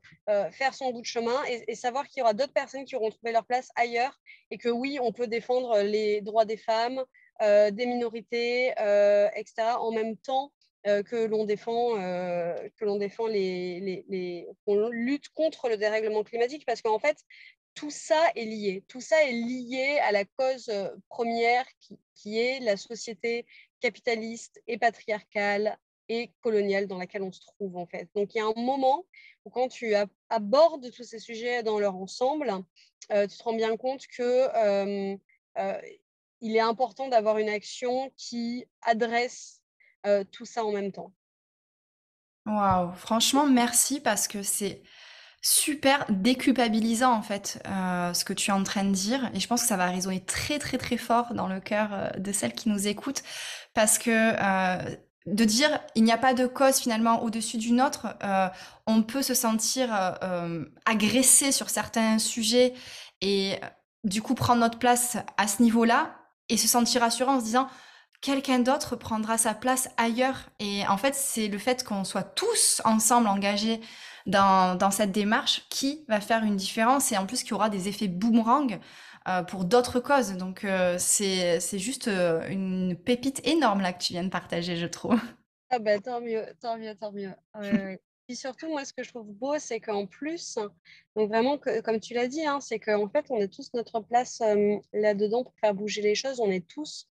[0.53, 3.33] faire son bout de chemin et, savoir qu'il y aura d'autres personnes qui auront trouvé
[3.33, 4.18] leur place ailleurs
[4.51, 7.05] et que oui, on peut défendre les droits des femmes,
[7.42, 8.68] des minorités,
[9.37, 9.76] etc.
[9.78, 10.52] en même temps
[10.85, 16.83] que l'on défend, que l'on défend les, les, qu'on lutte contre le dérèglement climatique parce
[16.83, 17.18] qu'en fait,
[17.74, 18.85] tout ça est lié.
[18.88, 20.70] Tout ça est lié à la cause
[21.09, 21.66] première
[22.14, 23.46] qui, est la société
[23.81, 25.76] capitaliste et patriarcale
[26.09, 28.09] et coloniale dans laquelle on se trouve en fait.
[28.14, 29.05] Donc il y a un moment
[29.44, 29.94] où quand tu
[30.28, 32.52] abordes tous ces sujets dans leur ensemble,
[33.09, 35.16] tu te rends bien compte que
[36.42, 39.62] il est important d'avoir une action qui adresse
[40.33, 41.12] tout ça en même temps.
[42.44, 44.83] Waouh, franchement merci parce que c'est
[45.42, 49.48] super déculpabilisant en fait euh, ce que tu es en train de dire et je
[49.48, 52.55] pense que ça va résonner très très très fort dans le cœur euh, de celles
[52.55, 53.24] qui nous écoutent
[53.74, 58.09] parce que euh, de dire il n'y a pas de cause finalement au-dessus d'une autre,
[58.88, 60.18] on peut se sentir
[60.85, 62.74] agressé sur certains sujets
[63.20, 63.61] et
[64.02, 66.21] du coup prendre notre place à ce niveau-là
[66.52, 67.66] et se sentir rassurant en se disant
[68.20, 72.82] quelqu'un d'autre prendra sa place ailleurs et en fait c'est le fait qu'on soit tous
[72.84, 73.80] ensemble engagés
[74.26, 78.06] dans, cette démarche qui va faire une différence et en plus qui aura des effets
[78.06, 78.78] boomerang
[79.28, 80.36] euh, pour d'autres causes.
[80.36, 84.86] Donc euh, c'est juste euh, une pépite énorme là que tu viens de partager, je
[84.86, 85.20] trouve.
[85.70, 87.32] Ah ben tant mieux, tant mieux, tant mieux.
[88.28, 90.58] Et surtout, moi, ce que je trouve beau, c'est qu'en plus,
[91.16, 94.40] donc vraiment, comme tu l'as dit, hein, c'est qu'en fait, on est tous notre place
[94.92, 96.40] là-dedans pour faire bouger les choses.
[96.40, 97.08] On est tous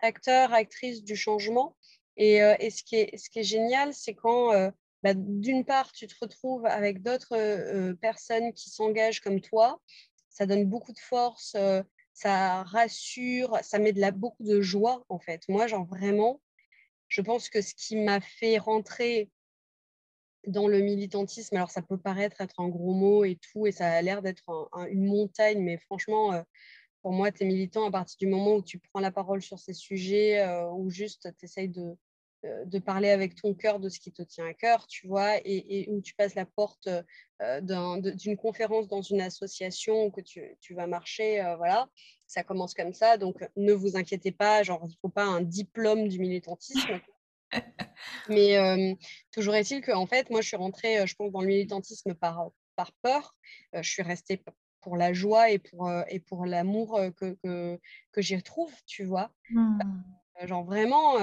[0.00, 1.76] acteurs, actrices du changement.
[2.16, 4.52] Et, et ce, qui est, ce qui est génial, c'est quand
[5.02, 9.80] bah, d'une part, tu te retrouves avec d'autres personnes qui s'engagent comme toi.
[10.28, 11.56] Ça donne beaucoup de force,
[12.12, 15.42] ça rassure, ça met de la, beaucoup de joie en fait.
[15.48, 16.40] Moi, genre vraiment,
[17.08, 19.30] je pense que ce qui m'a fait rentrer
[20.46, 23.90] dans le militantisme, alors ça peut paraître être un gros mot et tout, et ça
[23.90, 26.42] a l'air d'être une montagne, mais franchement,
[27.02, 29.58] pour moi, tu es militant à partir du moment où tu prends la parole sur
[29.58, 31.96] ces sujets, ou juste tu essayes de,
[32.42, 35.86] de parler avec ton cœur de ce qui te tient à cœur, tu vois, et,
[35.90, 36.88] où tu passes la porte
[37.38, 41.88] d'une conférence dans une association où que tu, tu vas marcher, voilà,
[42.26, 43.18] ça commence comme ça.
[43.18, 47.00] Donc, ne vous inquiétez pas, genre, il ne faut pas un diplôme du militantisme.
[48.28, 48.96] Mais
[49.32, 52.92] toujours est-il qu'en fait, moi, je suis rentrée, je pense, dans le militantisme par, par
[53.02, 53.36] peur.
[53.74, 54.42] je suis restée
[54.80, 57.78] pour la joie et pour, et pour l'amour que, que,
[58.12, 59.30] que j'y retrouve, tu vois?
[59.50, 59.80] Mmh.
[60.46, 61.18] Genre vraiment,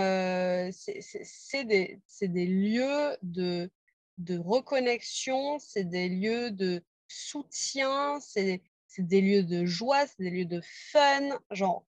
[0.71, 3.71] c'est des, des, lieux de,
[4.17, 8.61] de reconnexion, c'est des lieux de soutien, c'est
[8.97, 10.61] des lieux de joie, c'est des lieux de
[10.91, 11.29] fun.
[11.51, 11.85] Genre,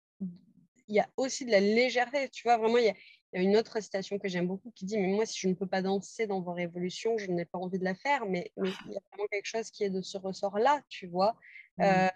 [0.88, 2.96] il y a aussi de la légèreté, tu vois, vraiment, il y a,
[3.36, 5.54] y a, une autre citation que j'aime beaucoup qui dit, mais moi, si je ne
[5.54, 8.66] peux pas danser dans vos révolutions, je n'ai pas envie de la faire, mais, il
[8.66, 11.36] y a vraiment quelque chose qui est de ce ressort-là, tu vois.
[11.78, 12.08] Mmh.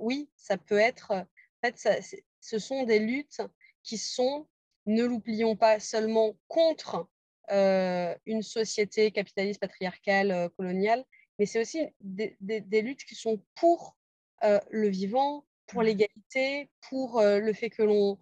[0.00, 1.26] oui, ça peut être, en
[1.64, 1.96] fait, ça,
[2.40, 3.40] ce sont des luttes
[3.82, 4.46] qui sont,
[4.86, 7.08] ne l'oublions pas, seulement contre
[7.50, 11.04] une société capitaliste, patriarcale, coloniale,
[11.38, 12.36] mais c'est aussi des,
[12.82, 13.96] luttes qui sont pour
[14.42, 15.86] le vivant, pour mmh.
[15.86, 18.18] l'égalité, pour le fait que l'on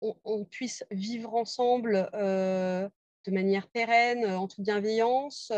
[0.00, 5.52] on, puisse vivre ensemble de manière pérenne, en toute bienveillance.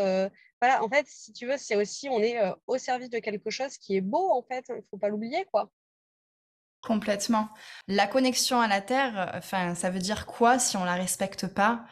[0.61, 2.37] voilà, en fait, si tu veux, c'est aussi, on est
[2.67, 5.45] au service de quelque chose qui est beau, en fait, il ne faut pas l'oublier,
[5.51, 5.71] quoi.
[6.85, 7.49] Complètement.
[7.87, 11.85] La connexion à la terre, enfin, ça veut dire quoi si on la respecte pas,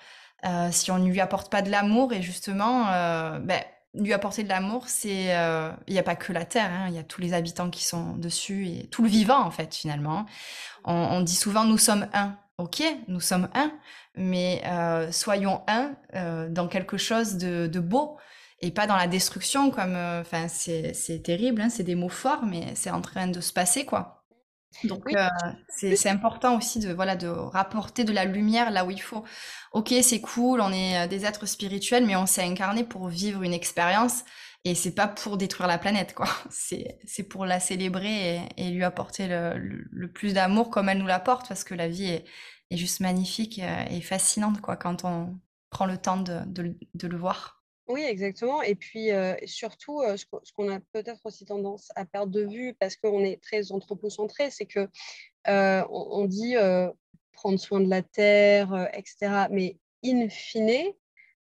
[0.45, 4.43] euh, si on ne lui apporte pas de l'amour et justement, euh, ben, lui apporter
[4.43, 7.03] de l'amour, c'est, euh, il n'y a pas que la terre, hein, il y a
[7.03, 10.25] tous les habitants qui sont dessus et tout le vivant en fait finalement.
[10.85, 12.37] On, dit souvent nous sommes un.
[12.57, 13.71] Ok, nous sommes un,
[14.15, 14.61] mais
[15.11, 15.95] soyons un
[16.49, 18.17] dans quelque chose de, beau
[18.61, 22.75] et pas dans la destruction comme, enfin c'est terrible, hein, c'est des mots forts, mais
[22.75, 24.12] c'est en train de se passer quoi.
[24.83, 25.27] Donc euh,
[25.69, 29.23] c'est important aussi de voilà de rapporter de la lumière là où il faut.
[29.71, 33.43] Ok, c'est cool, on est euh, des êtres spirituels, mais on s'est incarné pour vivre
[33.43, 34.23] une expérience
[34.65, 36.27] et c'est pas pour détruire la planète quoi.
[36.49, 41.63] C'est pour la célébrer et, lui apporter le, plus d'amour comme elle nous l'apporte parce
[41.63, 42.25] que la vie est,
[42.71, 45.37] est, juste magnifique euh, et fascinante quoi quand on
[45.69, 47.62] prend le temps de, de, de le voir.
[47.87, 48.61] Oui, exactement.
[48.61, 49.09] Et puis
[49.45, 53.71] surtout, ce qu'on a peut-être aussi tendance à perdre de vue parce qu'on est très
[53.71, 54.87] anthropocentré, c'est que
[55.45, 56.55] on, dit
[57.33, 59.47] prendre soin de la terre, etc.
[59.51, 60.93] Mais in fine,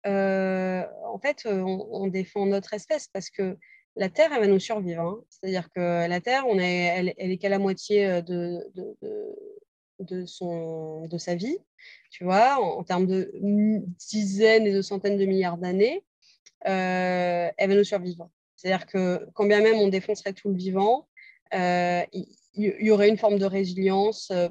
[0.06, 3.58] en fait, on, défend notre espèce parce que
[3.98, 5.02] la terre, elle va nous survivre.
[5.02, 5.22] Hein.
[5.30, 8.66] C'est-à-dire que la terre, on elle, elle est qu'à la moitié de,
[10.26, 11.58] son, de sa vie,
[12.10, 13.34] tu vois, en termes de
[14.10, 16.06] dizaines et de centaines de milliards d'années.
[16.68, 18.30] Euh, elle va nous survivre.
[18.56, 21.08] C'est-à-dire que quand bien même on défoncerait tout le vivant,
[21.54, 24.50] euh, il y, aurait une forme de résilience, euh,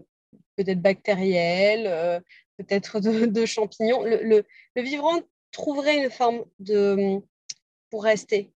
[0.57, 2.23] peut-être bactérielle,
[2.57, 4.03] peut-être de, champignons.
[4.05, 4.45] Le,
[4.77, 5.21] vivant
[5.53, 7.21] trouverait une forme de
[7.91, 8.53] pour rester.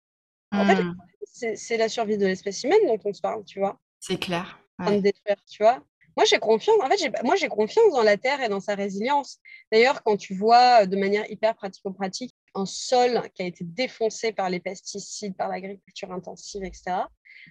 [0.53, 1.57] En fait, hmm.
[1.57, 3.81] c'est la survie de l'espèce humaine dont on se parle, tu vois.
[4.01, 4.61] C'est clair.
[5.51, 5.83] tu vois.
[6.17, 6.77] Moi, j'ai confiance.
[6.81, 9.41] En fait, moi, j'ai confiance dans la terre et dans sa résilience.
[9.73, 14.51] D'ailleurs, quand tu vois de manière hyper pratico-pratique un sol qui a été défoncé par
[14.51, 17.03] les pesticides, par l'agriculture intensive, etc.,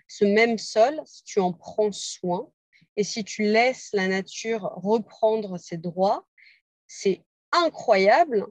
[0.08, 2.50] ce même sol, si tu en prends soin
[2.96, 6.26] et si tu laisses la nature reprendre ses droits,
[6.88, 8.48] c'est incroyable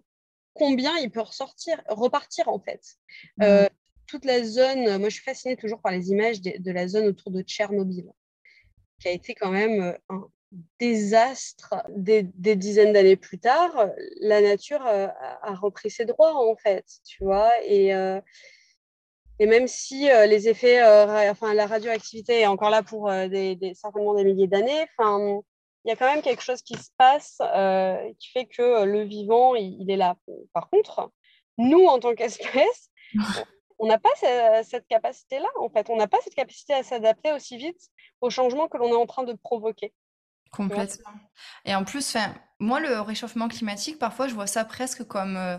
[0.55, 2.83] combien il peut ressortir, repartir en fait.
[3.39, 3.43] Mmh.
[3.43, 3.69] Euh,
[4.07, 7.33] toute la zone, moi je suis fascinée toujours par les images de la zone autour
[7.33, 8.13] de Tchernobyl
[9.03, 10.29] qui a été quand même euh, un
[10.79, 13.89] désastre des, dizaines d'années plus tard,
[14.21, 15.09] la nature euh,
[15.43, 18.21] a, repris ses droits en fait, tu vois, et, euh,
[19.39, 20.83] et même si les effets,
[21.31, 25.41] enfin la radioactivité est encore là pour des, certainement des milliers d'années, enfin
[25.85, 27.39] il y a quand même quelque chose qui se passe
[28.19, 30.17] qui fait que le vivant, il, est là.
[30.53, 31.11] Par contre,
[31.59, 32.91] nous, en tant qu'espèce,
[33.79, 34.11] on n'a pas
[34.63, 35.91] cette capacité-là, en fait.
[35.91, 37.81] On n'a pas cette capacité à s'adapter aussi vite
[38.21, 39.93] au changement que l'on est en train de provoquer.
[40.53, 41.11] Complètement.
[41.65, 42.17] Et en plus,
[42.61, 45.57] moi, le réchauffement climatique, parfois, je vois ça presque comme euh,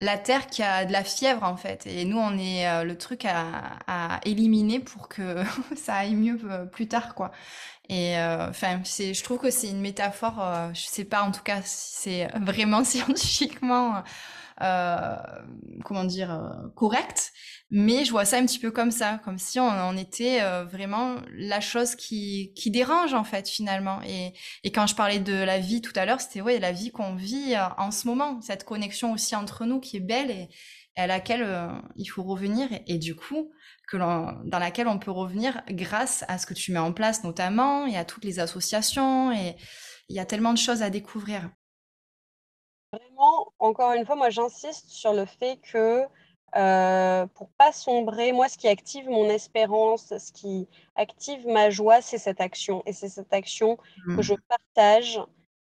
[0.00, 1.86] la Terre qui a de la fièvre, en fait.
[1.86, 5.42] Et nous, on est euh, le truc à, éliminer pour que
[5.76, 7.32] ça aille mieux euh, plus tard, quoi.
[7.90, 11.94] Et enfin, je trouve que c'est une métaphore, je sais pas en tout cas si
[11.94, 14.02] c'est vraiment scientifiquement
[14.58, 17.32] comment dire, correcte.
[17.70, 21.60] Mais je vois ça un petit peu comme ça, comme si on, était vraiment la
[21.60, 24.00] chose qui, qui dérange en fait finalement.
[24.06, 24.32] Et,
[24.64, 27.14] et quand je parlais de la vie tout à l'heure, c'était ouais, la vie qu'on
[27.14, 30.48] vit en ce moment, cette connexion aussi entre nous qui est belle et,
[30.96, 31.46] à laquelle
[31.96, 32.68] il faut revenir.
[32.86, 33.52] et du coup,
[33.88, 37.86] que dans laquelle on peut revenir grâce à ce que tu mets en place notamment
[37.86, 39.56] et à toutes les associations et
[40.08, 41.50] il y a tellement de choses à découvrir.
[42.92, 46.04] Vraiment, encore une fois, moi j'insiste sur le fait que
[46.56, 50.66] euh, pour pas sombrer, moi ce qui active mon espérance, ce qui
[50.96, 53.76] active ma joie, c'est cette action et c'est cette action
[54.06, 54.22] que mmh.
[54.22, 55.20] je partage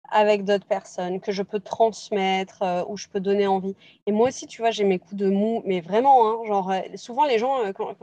[0.09, 3.75] avec d'autres personnes, que je peux transmettre, euh, ou je peux donner envie.
[4.05, 6.81] Et moi aussi, tu vois, j'ai mes coups de mou, mais vraiment, hein, genre, euh,
[6.95, 7.95] souvent les gens, euh, quand,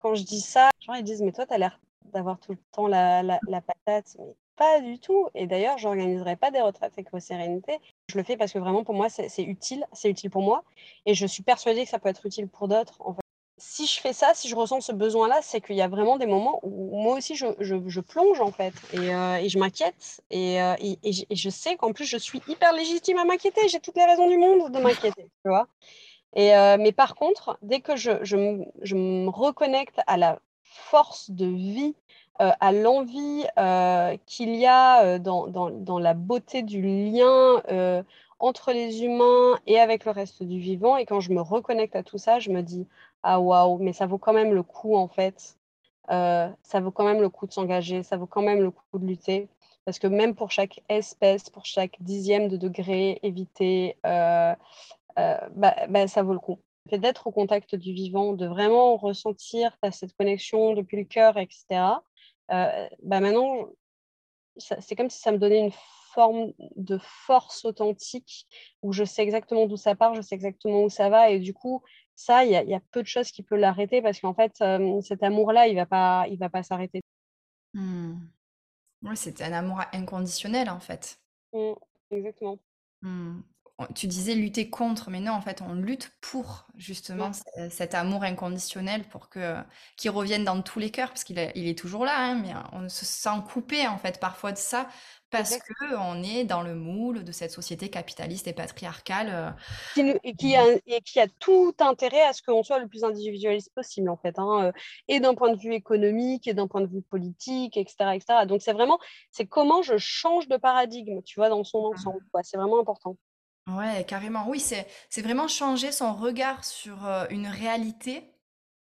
[0.00, 1.80] quand, je dis ça, genre, ils disent, mais toi, tu as l'air
[2.12, 4.16] d'avoir tout le temps la, la, la, patate.
[4.18, 5.28] Mais pas du tout.
[5.34, 7.78] Et d'ailleurs, je n'organiserai pas des retraites éco-sérénité.
[8.08, 9.86] Je le fais parce que vraiment, pour moi, c'est utile.
[9.92, 10.64] C'est utile pour moi.
[11.06, 12.96] Et je suis persuadée que ça peut être utile pour d'autres.
[13.00, 13.20] En fait
[13.58, 16.26] si je fais ça, si je ressens ce besoin-là, c'est qu'il y a vraiment des
[16.26, 20.98] moments où moi aussi je, plonge en fait et, euh, je m'inquiète euh, et,
[21.34, 23.68] je sais qu'en plus je suis hyper légitime à m'inquiéter.
[23.68, 25.68] J'ai toutes les raisons du monde de m'inquiéter, tu vois.
[26.34, 31.94] Et, euh, mais par contre, dès que je, me reconnecte à la force de vie,
[32.38, 33.44] à l'envie
[34.26, 37.62] qu'il y a dans, dans, la beauté du lien
[38.38, 42.02] entre les humains et avec le reste du vivant, et quand je me reconnecte à
[42.02, 42.86] tout ça, je me dis
[43.22, 45.56] ah waouh, mais ça vaut quand même le coup en fait.
[46.10, 48.98] Euh, ça vaut quand même le coup de s'engager, ça vaut quand même le coup
[48.98, 49.48] de lutter.
[49.84, 54.54] Parce que même pour chaque espèce, pour chaque dixième de degré évité, euh,
[55.18, 56.60] euh, bah, bah, ça vaut le coup.
[56.90, 62.00] D'être au contact du vivant, de vraiment ressentir cette connexion depuis le cœur, etc.
[62.48, 63.68] bah maintenant,
[64.58, 65.72] c'est comme si ça me donnait une
[66.14, 68.46] forme de force authentique
[68.82, 71.30] où je sais exactement d'où ça part, je sais exactement où ça va.
[71.30, 71.82] Et du coup,
[72.14, 74.52] ça, il y, a peu de choses qui peuvent l'arrêter parce qu'en fait,
[75.02, 77.02] cet amour-là, il ne va pas, il va pas s'arrêter.
[77.74, 78.16] Mmh.
[79.14, 81.20] C'est un amour inconditionnel, en fait.
[81.52, 81.72] Mmh,
[82.10, 82.58] exactement.
[83.02, 83.40] Mmh.
[83.94, 87.30] Tu disais lutter contre, mais non, en fait, on lutte pour justement
[87.70, 89.56] cet amour inconditionnel pour que
[89.98, 92.88] qu'il revienne dans tous les cœurs, parce qu'il il est toujours là, hein, mais on
[92.88, 94.88] se sent coupé en fait parfois de ça
[95.30, 99.54] parce qu'on est dans le moule de cette société capitaliste et patriarcale.
[99.98, 103.04] Euh, et, qui a, et, qui a, tout intérêt à ce qu'on soit le plus
[103.04, 104.72] individualiste possible, en fait, hein, euh,
[105.08, 108.14] et d'un point de vue économique, et d'un point de vue politique, etc.
[108.14, 108.46] etc.
[108.46, 108.98] Donc, c'est vraiment,
[109.30, 112.20] c'est comment je change de paradigme, tu vois, dans son ensemble.
[112.42, 113.16] C'est vraiment important.
[113.66, 114.48] Ouais, carrément.
[114.48, 118.32] Oui, c'est, c'est vraiment changer son regard sur euh, une réalité,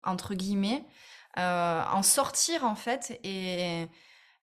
[0.03, 0.85] entre guillemets,
[1.37, 3.87] en sortir, en fait, et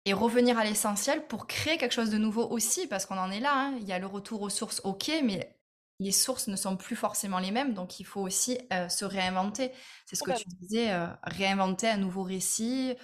[0.06, 3.40] et revenir à l'essentiel pour créer quelque chose de nouveau aussi, parce qu'on en est
[3.42, 3.54] là.
[3.56, 3.78] Hein.
[3.82, 5.58] Il y a le retour aux sources, ok, mais
[6.00, 9.72] les sources ne sont plus forcément les mêmes, donc il faut aussi euh, se réinventer.
[10.08, 12.96] C'est ce que tu disais, euh, réinventer un nouveau récit,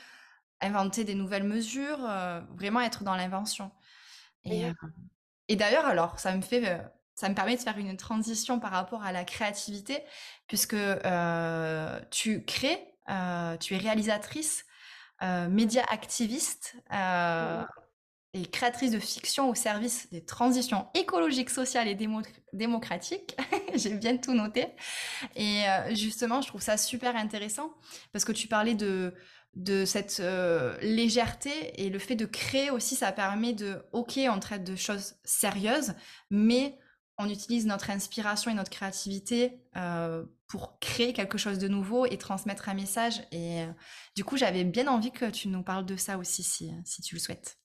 [0.62, 3.72] inventer des nouvelles mesures, euh, vraiment être dans l'invention.
[4.46, 4.66] Et,
[5.50, 6.82] et d'ailleurs, alors, ça me fait,
[7.16, 10.00] ça me permet de faire une transition par rapport à la créativité,
[10.48, 10.76] puisque
[12.12, 12.96] tu crées,
[13.60, 14.66] tu es réalisatrice
[15.24, 17.64] euh, média activiste euh,
[18.34, 21.98] et créatrice de fiction au service des transitions écologiques, sociales et
[22.52, 23.38] démocratiques.
[23.76, 24.68] J'ai bien tout noté.
[25.36, 27.74] Et euh, justement, je trouve ça super intéressant
[28.12, 29.14] parce que tu parlais de,
[29.54, 30.22] de cette
[30.82, 35.16] légèreté et le fait de créer aussi, ça permet de, ok, on traite de choses
[35.24, 35.94] sérieuses,
[36.32, 36.78] mais
[37.18, 42.18] on utilise notre inspiration et notre créativité euh, pour créer quelque chose de nouveau et
[42.18, 43.22] transmettre un message.
[43.32, 43.72] Et euh,
[44.16, 47.16] du coup, j'avais bien envie que tu nous parles de ça aussi, si, si tu
[47.16, 47.60] le souhaites.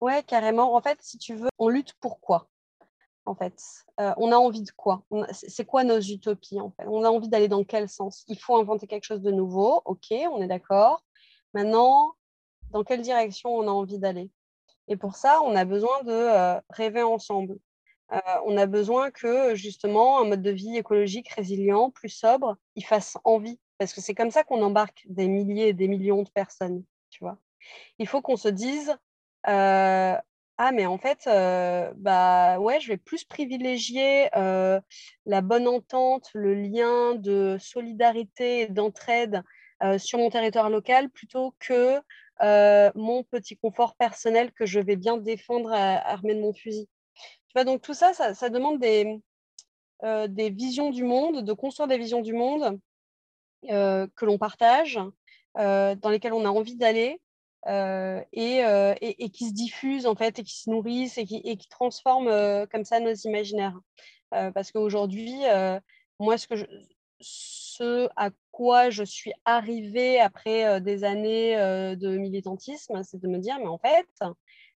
[0.00, 0.74] Ouais, carrément.
[0.74, 2.50] En fait, si tu veux, on lutte pour quoi
[3.24, 3.62] En fait,
[4.00, 5.04] euh, on a envie de quoi?
[5.32, 6.84] C'est quoi nos utopies en fait?
[6.86, 8.24] On a envie d'aller dans quel sens?
[8.26, 9.80] Il faut inventer quelque chose de nouveau.
[9.84, 11.04] Ok, on est d'accord.
[11.54, 12.14] Maintenant,
[12.70, 14.30] dans quelle direction on a envie d'aller?
[14.88, 17.56] Et pour ça, on a besoin de euh, rêver ensemble.
[18.12, 22.84] Euh, on a besoin que justement un mode de vie écologique, résilient, plus sobre, il
[22.84, 23.58] fasse envie.
[23.78, 26.84] Parce que c'est comme ça qu'on embarque des milliers et des millions de personnes.
[27.10, 27.38] Tu vois
[28.00, 28.96] il faut qu'on se dise
[29.48, 30.16] euh,
[30.58, 31.26] ah mais en fait
[31.96, 39.42] bah ouais je vais plus privilégier la bonne entente le lien de solidarité et d'entraide
[39.98, 42.00] sur mon territoire local plutôt que
[42.42, 46.88] euh, mon petit confort personnel que je vais bien défendre armé de mon fusil.
[47.14, 49.20] Tu vois, donc tout ça, ça, demande des,
[50.02, 52.80] euh, des visions du monde, de construire des visions du monde
[53.70, 54.98] euh, que l'on partage,
[55.54, 57.20] dans lesquelles on a envie d'aller.
[58.32, 62.98] et, qui se diffusent en fait et qui se nourrissent et qui, transforment comme ça
[62.98, 63.78] nos imaginaires.
[64.30, 65.42] parce qu'aujourd'hui,
[66.18, 66.54] moi, ce, que
[67.20, 73.58] ce à quoi je suis arrivée après des années de militantisme, c'est de me dire,
[73.58, 74.06] mais en fait,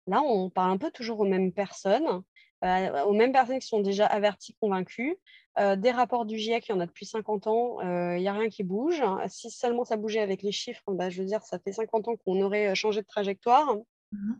[0.07, 2.23] là, on parle un peu toujours aux mêmes personnes,
[2.61, 5.17] aux mêmes personnes qui sont déjà averties, convaincues.
[5.57, 8.49] des rapports du GIEC, il y en a depuis 50 ans, il n'y a rien
[8.49, 9.03] qui bouge.
[9.27, 12.15] Si seulement ça bougeait avec les chiffres, bah, je veux dire, ça fait 50 ans
[12.15, 13.75] qu'on aurait changé de trajectoire.
[14.11, 14.33] Mmh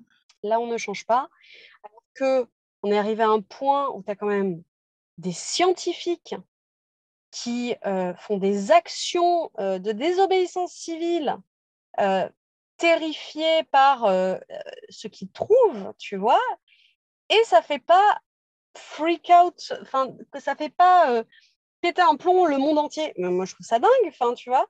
[0.46, 1.30] là, on ne change pas.
[1.84, 4.62] Alors qu'on est arrivé à un point où tu as quand même
[5.18, 6.36] des scientifiques
[7.34, 7.76] qui
[8.18, 11.36] font des actions de désobéissance civile
[12.78, 14.08] terrifiés par
[14.90, 16.42] ce qu'ils trouvent, tu vois,
[17.30, 18.20] et ça fait pas
[18.78, 21.24] freak out, enfin, ça fait pas
[21.84, 23.14] péter un plomb le monde entier.
[23.18, 24.68] Mais moi, je trouve ça dingue, enfin, tu vois.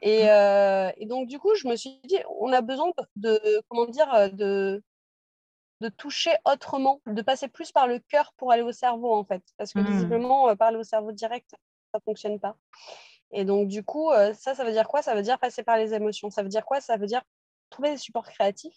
[0.00, 4.30] Et, et, donc, du coup, je me suis dit, on a besoin de, comment dire,
[4.32, 4.82] de,
[5.80, 9.42] de toucher autrement, de passer plus par le cœur pour aller au cerveau, en fait.
[9.58, 9.92] Parce que mmh.
[9.92, 11.54] visiblement, parler au cerveau direct,
[11.92, 12.56] ça fonctionne pas.
[13.32, 15.02] Et donc, du coup, euh, ça, ça veut dire quoi?
[15.02, 16.30] Ça veut dire passer par les émotions.
[16.30, 16.80] Ça veut dire quoi?
[16.80, 17.22] Ça veut dire
[17.70, 18.76] trouver des supports créatifs,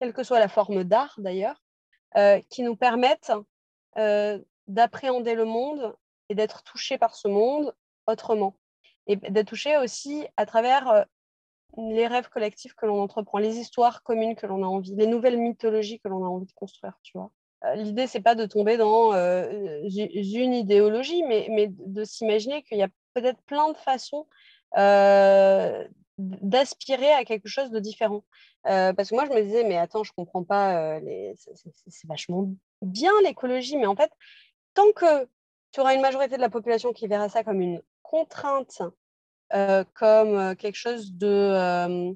[0.00, 1.62] quelle que soit la forme d'art d'ailleurs,
[2.16, 3.32] euh, qui nous permettent
[3.96, 5.96] euh, d'appréhender le monde
[6.28, 7.74] et d'être touché par ce monde
[8.06, 8.56] autrement.
[9.06, 11.06] Et d'être touché aussi à travers
[11.76, 15.38] les rêves collectifs que l'on entreprend, les histoires communes que l'on a envie, les nouvelles
[15.38, 17.30] mythologies que l'on a envie de construire, tu vois.
[17.64, 22.78] Euh, l'idée, c'est pas de tomber dans euh, une idéologie, mais, mais de s'imaginer qu'il
[22.78, 24.26] y a peut-être plein de façons
[24.76, 25.86] euh,
[26.18, 28.24] d'aspirer à quelque chose de différent.
[28.64, 31.00] parce que moi, je me disais, mais attends, je comprends pas,
[31.34, 32.50] c'est vachement
[32.82, 34.10] bien l'écologie, mais en fait,
[34.74, 35.28] tant que
[35.72, 38.82] tu auras une majorité de la population qui verra ça comme une contrainte,
[39.50, 42.14] comme quelque chose de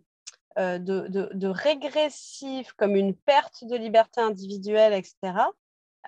[0.59, 5.15] euh, de, régressif, comme une perte de liberté individuelle, etc.,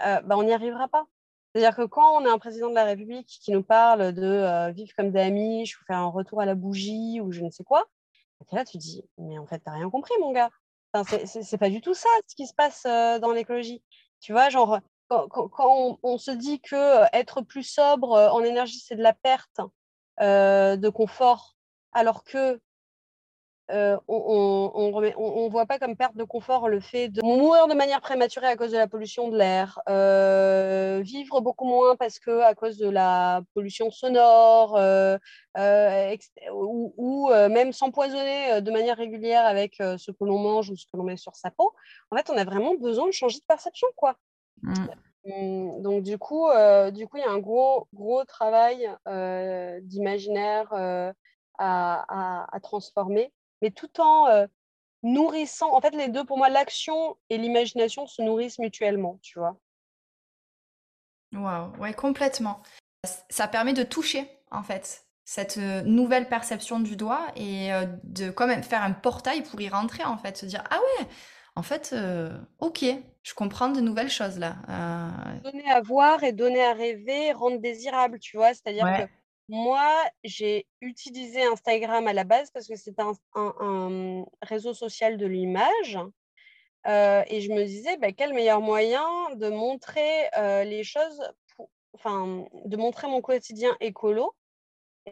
[0.04, 1.06] euh, bah, on n'y arrivera pas.
[1.54, 4.70] C'est-à-dire que quand on a un président de la République qui nous parle de euh,
[4.70, 7.50] vivre comme des amis, je vous faire un retour à la bougie ou je ne
[7.50, 7.84] sais quoi,
[8.50, 10.50] là, tu dis, mais en fait, tu n'as rien compris, mon gars.
[11.04, 12.82] C'est pas du tout ça ce qui se passe
[13.20, 13.84] dans l'écologie.
[14.18, 19.02] Tu vois, genre, quand, on, se dit que être plus sobre en énergie, c'est de
[19.02, 19.60] la perte
[20.18, 21.56] de confort,
[21.92, 22.60] alors que
[23.72, 24.90] euh, on
[25.44, 28.56] ne voit pas comme perte de confort le fait de mourir de manière prématurée à
[28.56, 32.88] cause de la pollution de l'air, euh, vivre beaucoup moins parce que à cause de
[32.88, 35.18] la pollution sonore, euh,
[36.52, 41.04] ou, même s'empoisonner de manière régulière avec ce que l'on mange ou ce que l'on
[41.04, 41.72] met sur sa peau.
[42.10, 44.16] En fait, on a vraiment besoin de changer de perception, quoi.
[44.62, 44.74] Mmh.
[45.26, 46.48] Mmh, donc du coup,
[46.92, 48.88] du coup, il y a un gros, gros travail
[49.82, 50.72] d'imaginaire
[51.58, 54.46] à, à, transformer mais tout en euh,
[55.02, 55.74] nourrissant.
[55.74, 59.56] En fait, les deux, pour moi, l'action et l'imagination se nourrissent mutuellement, tu vois?
[61.32, 62.62] Waouh, ouais, complètement.
[63.28, 68.30] Ça permet de toucher, en fait, cette euh, nouvelle perception du doigt et euh, de
[68.30, 71.06] quand même faire un portail pour y rentrer, en fait, se dire ah ouais,
[71.56, 71.94] en fait,
[72.58, 72.84] ok,
[73.22, 74.56] je comprends de nouvelles choses là.
[75.42, 79.19] Donner à voir et donner à rêver, rendre désirable, tu vois, c'est-à-dire que
[79.50, 85.98] moi, j'ai utilisé Instagram à la base parce que c'est un, réseau social de l'image.
[86.86, 91.20] Euh, et je me disais, bah, quel meilleur moyen de montrer euh, les choses,
[91.94, 94.34] enfin, de montrer mon quotidien écolo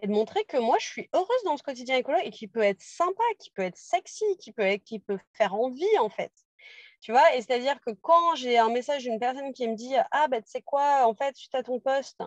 [0.01, 2.62] et de montrer que moi, je suis heureuse dans ce quotidien écolo et qui peut
[2.62, 6.32] être sympa, qui peut être sexy, qui peut, qui peut faire envie, en fait.
[7.01, 10.28] Tu vois, et c'est-à-dire que quand j'ai un message d'une personne qui me dit, ah,
[10.28, 12.22] ben, tu sais quoi, en fait, suite à ton poste,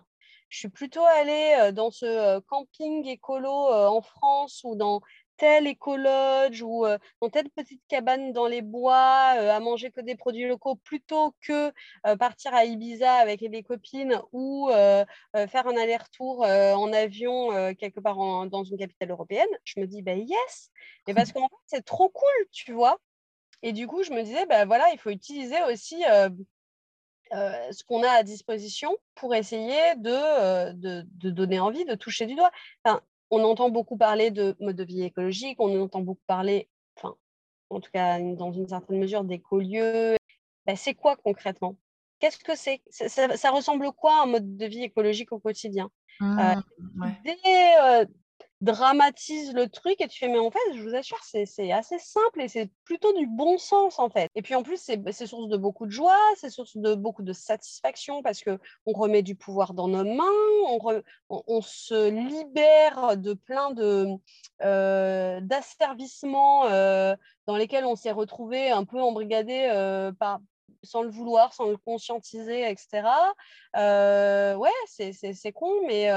[0.51, 5.01] je suis plutôt allée dans ce camping écolo en France ou dans
[5.37, 6.85] tel écologe ou
[7.21, 11.71] dans telle petite cabane dans les bois à manger que des produits locaux plutôt que
[12.17, 18.63] partir à Ibiza avec des copines ou faire un aller-retour en avion quelque part dans
[18.63, 20.69] une capitale européenne, je me dis bah yes,
[21.07, 22.99] et parce qu'en fait c'est trop cool, tu vois?
[23.63, 26.03] Et du coup, je me disais, bah voilà, il faut utiliser aussi
[27.33, 32.25] euh, ce qu'on a à disposition pour essayer euh, de, de, donner envie, de toucher
[32.25, 32.51] du doigt.
[33.29, 37.15] on entend beaucoup parler de mode de vie écologique, on entend beaucoup parler, enfin,
[37.69, 40.17] en tout cas dans une certaine mesure, d'écolieux.
[40.65, 41.75] Ben, c'est quoi concrètement?
[42.19, 42.81] Qu'est-ce que c'est?
[42.89, 45.89] Ça, ressemble quoi un mode de vie écologique au quotidien?
[46.21, 46.55] Euh,
[46.95, 48.05] mmh,
[48.61, 52.41] dramatise le truc et tu fais mais en fait je vous assure c'est assez simple
[52.41, 55.57] et c'est plutôt du bon sens en fait et puis en plus c'est source de
[55.57, 59.73] beaucoup de joie c'est source de beaucoup de satisfaction parce que on remet du pouvoir
[59.73, 60.23] dans nos mains
[60.67, 64.07] on, on, se libère de plein de
[64.63, 67.15] euh, d'asservissements euh,
[67.47, 70.39] dans lesquels on s'est retrouvé un peu embrigadé euh, par
[70.83, 73.03] sans le vouloir, sans le conscientiser, etc.
[73.75, 76.09] Ouais, c'est con, mais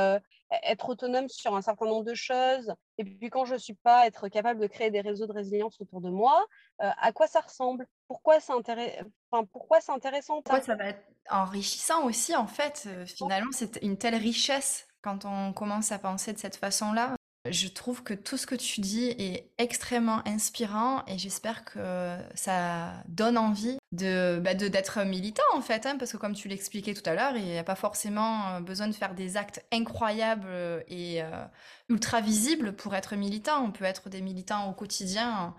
[0.62, 4.07] être autonome sur un certain nombre de choses, et puis quand je ne suis pas,
[4.07, 6.44] être capable de créer des réseaux de résilience autour de moi,
[6.82, 7.86] euh, à quoi ça ressemble?
[8.09, 13.82] Pourquoi c'est enfin, pourquoi intéressant Pourquoi ça va être enrichissant aussi, en fait Finalement, c'est
[13.82, 17.14] une telle richesse quand on commence à penser de cette façon-là.
[17.51, 22.95] Je trouve que tout ce que tu dis est extrêmement inspirant et j'espère que ça
[23.07, 27.03] donne envie de bah, d'être militant en fait, hein, parce que comme tu l'expliquais tout
[27.05, 31.22] à l'heure, il n'y a pas forcément euh, besoin de faire des actes incroyables et
[31.22, 31.45] euh,
[31.90, 33.62] ultra visibles pour être militant.
[33.62, 35.55] On peut être des militants au quotidien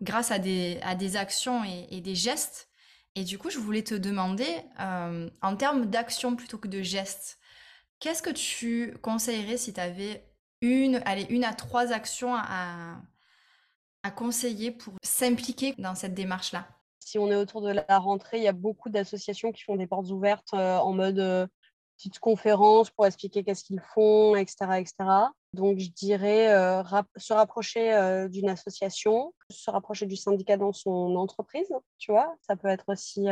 [0.00, 2.68] grâce à des, à des actions et, des gestes.
[3.14, 4.48] Et du coup, je voulais te demander,
[4.80, 7.38] euh, en termes d'actions plutôt que de gestes,
[7.98, 10.29] qu'est-ce que tu conseillerais si tu avais
[10.60, 13.00] une, allez, une à trois actions à,
[14.16, 16.66] conseiller pour s'impliquer dans cette démarche-là
[16.98, 19.86] Si on est autour de la rentrée, il y a beaucoup d'associations qui font des
[19.86, 21.46] portes ouvertes euh, en mode euh,
[21.96, 24.94] petite conférence pour expliquer qu'est-ce qu'ils font, etc., etc.
[25.52, 26.82] Donc, je dirais euh,
[27.16, 32.34] se rapprocher d'une association, se rapprocher du syndicat dans son entreprise, tu vois.
[32.40, 33.26] Ça peut être aussi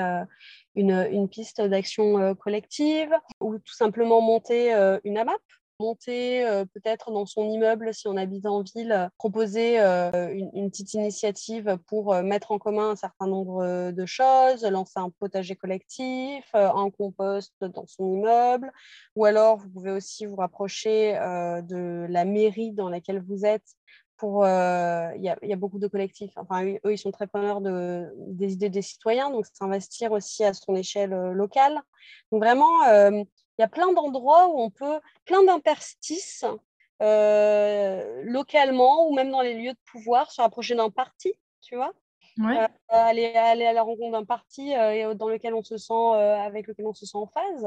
[0.74, 3.10] une, une, piste d'action collective
[3.40, 4.72] ou tout simplement monter
[5.04, 5.40] une AMAP,
[5.80, 10.94] monter euh, peut-être dans son immeuble si on habite en ville, proposer euh, une, petite
[10.94, 16.44] initiative pour euh, mettre en commun un certain nombre de choses, lancer un potager collectif,
[16.54, 18.72] un compost dans son immeuble,
[19.14, 23.74] ou alors vous pouvez aussi vous rapprocher de la mairie dans laquelle vous êtes
[24.20, 26.32] il y, a beaucoup de collectifs.
[26.34, 30.54] Enfin, eux, ils sont très preneurs de, des idées des citoyens, donc s'investir aussi à
[30.54, 31.80] son échelle locale.
[32.32, 32.66] Donc vraiment,
[33.58, 36.44] il y a plein d'endroits où on peut, plein d'interstices
[37.00, 41.92] euh, localement ou même dans les lieux de pouvoir se rapprocher d'un parti, tu vois.
[42.40, 46.68] Euh, aller, aller à la rencontre d'un parti euh, dans lequel on se sent, avec
[46.68, 47.66] lequel on se sent en phase.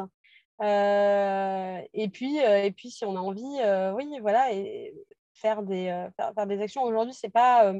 [1.93, 3.59] et, puis, et puis, si on a envie,
[3.95, 4.93] oui, voilà, et
[5.33, 6.83] faire, des, faire, faire des actions.
[6.83, 7.73] Aujourd'hui, c'est pas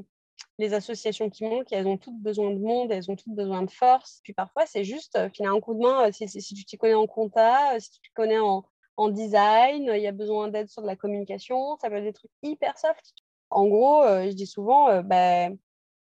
[0.61, 3.71] les associations qui montent, elles ont toutes besoin de monde, elles ont toutes besoin de
[3.71, 4.21] force.
[4.23, 6.93] Puis parfois, c'est juste euh, filer un coup de main euh, si, tu t'y connais
[6.93, 8.63] en compta, euh, si tu te connais en,
[9.09, 12.29] design, il y a besoin d'aide sur de la communication, ça peut être des trucs
[12.43, 13.13] hyper soft.
[13.49, 15.47] En gros, je dis souvent, bah,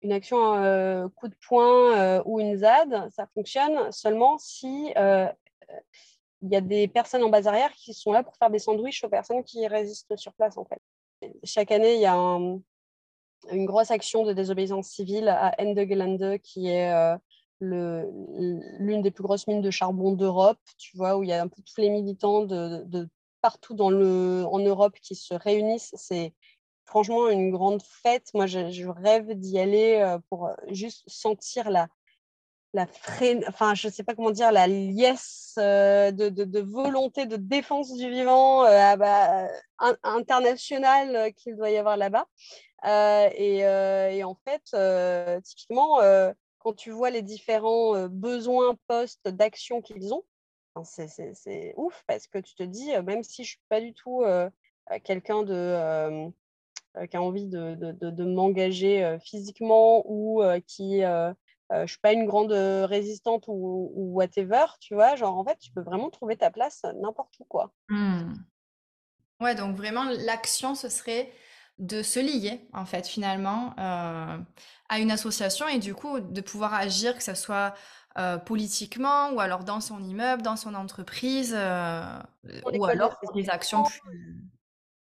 [0.00, 6.62] une action coup de poing ou une ZAD, ça fonctionne seulement si il y a
[6.62, 9.66] des personnes en base arrière qui sont là pour faire des sandwichs aux personnes qui
[9.66, 10.80] résistent sur place en fait.
[11.44, 12.58] Chaque année, il y a un,
[13.50, 17.16] une grosse action de désobéissance civile à Endegelande, qui est euh,
[17.60, 21.48] l'une des plus grosses mines de charbon d'Europe, tu vois, où il y a un
[21.48, 23.08] peu tous les militants de, de
[23.40, 25.94] partout dans le, en Europe qui se réunissent.
[25.96, 26.34] C'est
[26.84, 28.30] franchement une grande fête.
[28.34, 31.88] Moi, je, rêve d'y aller euh, pour juste sentir la,
[32.74, 32.86] la
[33.48, 38.10] enfin, je sais pas comment dire, la liesse euh, de, de, volonté de défense du
[38.10, 39.48] vivant euh, bah,
[40.02, 42.26] internationale qu'il doit y avoir là-bas.
[42.84, 46.00] Euh, euh, et, en fait, euh, typiquement,
[46.58, 50.24] quand tu vois les différents besoins, postes d'action qu'ils ont,
[50.84, 54.24] c'est ouf parce que tu te dis, même si je ne suis pas du tout
[55.04, 56.30] quelqu'un de
[57.10, 61.34] qui a envie de, m'engager physiquement ou qui je
[61.74, 65.82] ne suis pas une grande résistante ou, whatever, tu vois, genre en fait, tu peux
[65.82, 67.72] vraiment trouver ta place n'importe où, quoi.
[67.88, 68.34] Mmh.
[69.40, 71.30] Ouais, donc vraiment, l'action, ce serait
[71.78, 74.38] de se lier, en fait, finalement, euh,
[74.88, 77.74] à une association et du coup, de pouvoir agir, que ce soit
[78.18, 82.18] euh, politiquement ou alors dans son immeuble, dans son entreprise, euh,
[82.72, 84.00] ou alors des actions plus...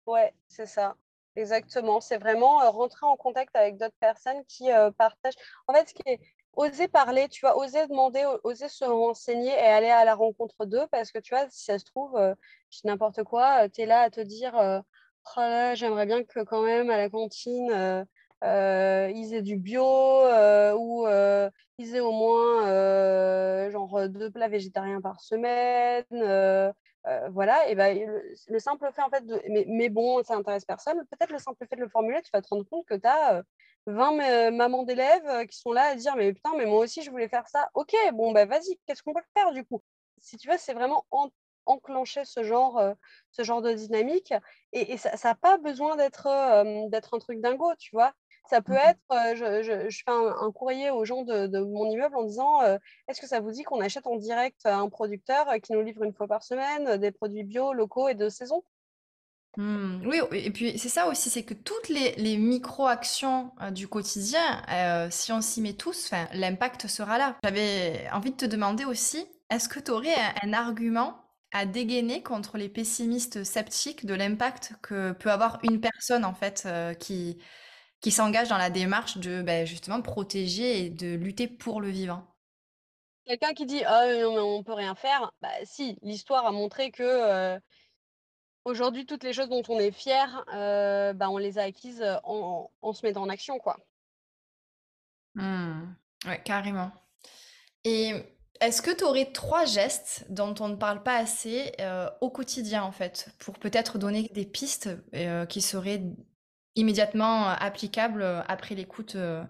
[0.06, 0.94] Ouais, c'est ça.
[1.36, 2.00] Exactement.
[2.00, 5.36] C'est vraiment rentrer en contact avec d'autres personnes qui partagent.
[5.68, 6.20] En fait, ce qui est
[6.54, 10.86] oser parler, tu vois, oser demander, oser se renseigner et aller à la rencontre d'eux
[10.90, 12.18] parce que tu vois, si ça se trouve,
[12.84, 14.82] n'importe quoi, tu es là à te dire
[15.36, 18.04] Oh j'aimerais bien que quand même à la cantine, euh,
[18.44, 21.06] euh, ils aient du bio euh, ou
[21.78, 26.04] ils aient au moins genre deux plats végétariens par semaine.
[27.30, 27.98] voilà, et ben,
[28.48, 29.24] le, simple fait en fait.
[29.48, 30.98] Mais, bon, ça n'intéresse personne.
[31.10, 33.42] Peut-être le simple fait de le formuler, tu vas te rendre compte que tu as
[33.86, 37.28] 20 mamans d'élèves qui sont là à dire Mais putain, mais moi aussi je voulais
[37.28, 37.68] faire ça.
[37.74, 39.82] Ok, bon, bah vas-y, qu'est-ce qu'on peut faire du coup?
[40.20, 41.04] Si tu veux, c'est vraiment
[41.68, 42.82] enclencher ce genre,
[43.30, 44.34] ce genre de dynamique.
[44.72, 46.28] Et, ça n'a pas besoin d'être
[46.90, 48.12] d'être un truc dingo, tu vois.
[48.48, 52.62] Ça peut mmh être, je, fais un, courrier aux gens de, mon immeuble en disant
[53.06, 56.14] est-ce que ça vous dit qu'on achète en direct un producteur qui nous livre une
[56.14, 58.62] fois par semaine des produits bio, locaux et de saison
[59.58, 64.62] mmh, oui, et puis c'est ça aussi, c'est que toutes les, micro-actions du quotidien,
[65.10, 67.36] si on s'y met tous, l'impact sera là.
[67.44, 71.18] J'avais envie de te demander aussi, est-ce que tu aurais un, argument
[71.52, 76.68] à dégainer contre les pessimistes sceptiques de l'impact que peut avoir une personne en fait
[76.98, 77.38] qui,
[78.00, 82.24] qui s'engage dans la démarche de ben, justement protéger et de lutter pour le vivant.
[83.26, 87.02] Quelqu'un qui dit non mais on peut rien faire, bah si l'histoire a montré que
[87.02, 87.58] euh,
[88.64, 92.70] aujourd'hui toutes les choses dont on est fier, euh, bah, on les a acquises en,
[92.92, 93.76] se mettant en action quoi.
[95.34, 95.94] Mmh.
[96.26, 96.90] Ouais carrément.
[97.84, 98.14] Et
[98.60, 102.82] est-ce que tu aurais trois gestes dont on ne parle pas assez euh, au quotidien
[102.82, 104.90] en fait, pour peut-être donner des pistes
[105.48, 106.02] qui seraient
[106.78, 109.44] immédiatement euh, applicable euh, après l'écoute euh,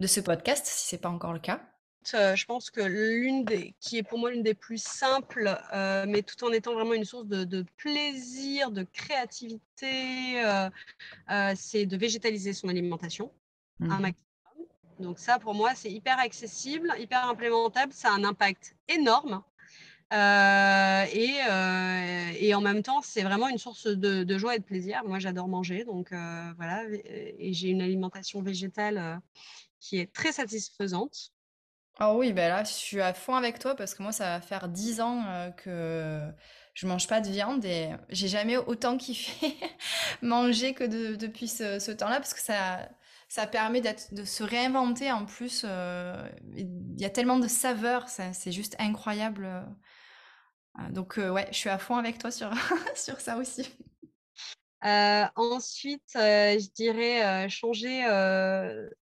[0.00, 1.60] de ce podcast, si ce n'est pas encore le cas?
[2.06, 5.58] Je pense que l'une des, qui est pour moi l'une des plus simples,
[6.06, 10.44] mais tout en étant vraiment une source de, plaisir, de créativité,
[11.56, 13.32] c'est de végétaliser son alimentation
[13.80, 14.33] un maximum.
[15.00, 19.42] Donc ça, pour moi, c'est hyper accessible, hyper implémentable, ça a un impact énorme.
[20.12, 24.64] Euh, et, euh, et, en même temps, c'est vraiment une source de, joie et de
[24.64, 25.02] plaisir.
[25.04, 26.84] Moi, j'adore manger, donc euh, voilà.
[27.38, 29.20] Et j'ai une alimentation végétale
[29.80, 31.32] qui est très satisfaisante.
[31.98, 34.40] Ah oui, ben là, je suis à fond avec toi parce que moi, ça va
[34.40, 36.20] faire dix ans que
[36.74, 39.56] je mange pas de viande et j'ai jamais autant kiffé
[40.22, 40.84] manger que
[41.14, 42.88] depuis ce, temps-là parce que ça,
[43.28, 45.64] ça permet de se réinventer en plus.
[46.56, 49.48] Il y a tellement de saveurs, c'est juste incroyable.
[50.76, 52.50] Ah, donc ouais, je suis à fond avec toi sur,
[52.96, 53.68] sur ça aussi.
[54.82, 58.02] ensuite, je dirais changer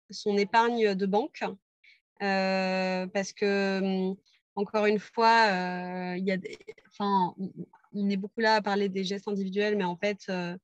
[0.09, 1.43] son épargne de banque
[2.19, 4.15] parce que, mmh,
[4.55, 5.47] encore une fois,
[6.17, 6.37] y a
[7.93, 10.57] on est beaucoup là à parler des gestes individuels, mais en fait, euh,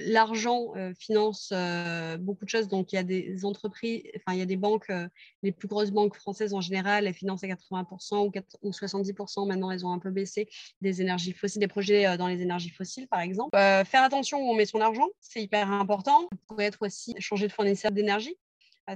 [0.00, 2.68] l'argent euh, finance euh, beaucoup de choses.
[2.68, 4.92] Donc, il y a des entreprises, enfin, il y a des banques,
[5.42, 8.30] les plus grosses banques françaises en général, elles financent à 80%
[8.62, 9.46] ou, 70%.
[9.46, 10.48] Maintenant, elles ont un peu baissé
[10.80, 13.50] des énergies fossiles, des projets dans les énergies fossiles, par exemple.
[13.56, 16.28] faire attention où on met son argent, c'est hyper important.
[16.32, 18.36] Vous pourrait être aussi changer de fournisseur d'énergie.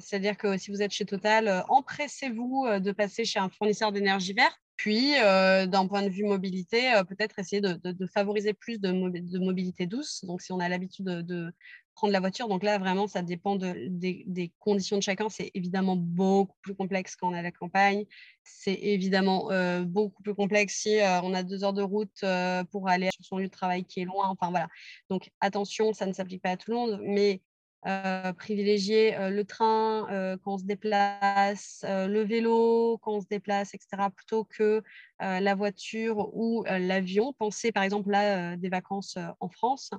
[0.00, 4.58] C'est-à-dire que si vous êtes chez Total, empressez-vous de passer chez un fournisseur d'énergie verte
[4.82, 8.90] puis, euh, d'un point de vue mobilité, euh, peut-être essayer de, favoriser plus de,
[9.38, 10.24] mobilité douce.
[10.24, 11.52] Donc, si on a l'habitude de,
[11.94, 15.28] prendre la voiture, donc là, vraiment, ça dépend des, conditions de chacun.
[15.28, 18.06] C'est évidemment beaucoup plus complexe quand on est à la campagne.
[18.42, 22.24] C'est évidemment euh, beaucoup plus complexe si on a deux heures de route
[22.72, 24.30] pour aller sur son lieu de travail qui est loin.
[24.30, 24.66] Enfin, voilà.
[25.10, 27.40] Donc, attention, ça ne s'applique pas à tout le monde, mais
[27.84, 33.26] euh, privilégier euh, le train euh, quand on se déplace, le vélo quand on se
[33.26, 34.82] déplace, etc., plutôt que
[35.18, 37.32] la voiture ou l'avion.
[37.32, 39.90] Pensez par exemple là des vacances en France,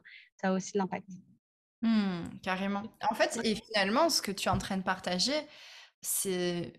[0.41, 1.07] ça a aussi de l'impact.
[1.81, 2.83] Mmh, carrément.
[3.09, 5.33] En fait, et finalement, ce que tu es en train de partager,
[6.01, 6.73] c'est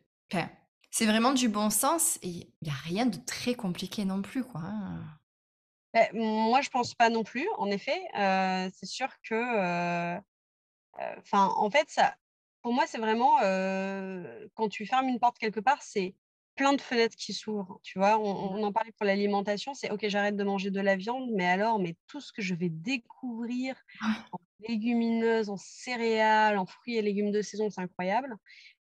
[0.91, 4.45] c'est vraiment du bon sens et il n'y a rien de très compliqué non plus,
[4.45, 4.61] quoi.
[4.63, 5.05] Hein.
[5.93, 8.01] Ben, moi, je pense pas non plus, en effet.
[8.75, 10.21] c'est sûr que
[11.19, 12.15] Enfin, en fait, ça,
[12.63, 13.39] pour moi, c'est vraiment
[14.55, 16.15] quand tu fermes une porte quelque part, c'est
[16.57, 17.81] plein de fenêtres qui s'ouvrent.
[17.83, 21.31] Tu vois, on, en parlait pour l'alimentation, c'est ok, j'arrête de manger de la viande,
[21.33, 23.77] mais alors, mais tout ce que je vais découvrir
[24.33, 24.39] en
[24.69, 28.37] légumineuses, en céréales, en fruits et légumes de saison, c'est incroyable.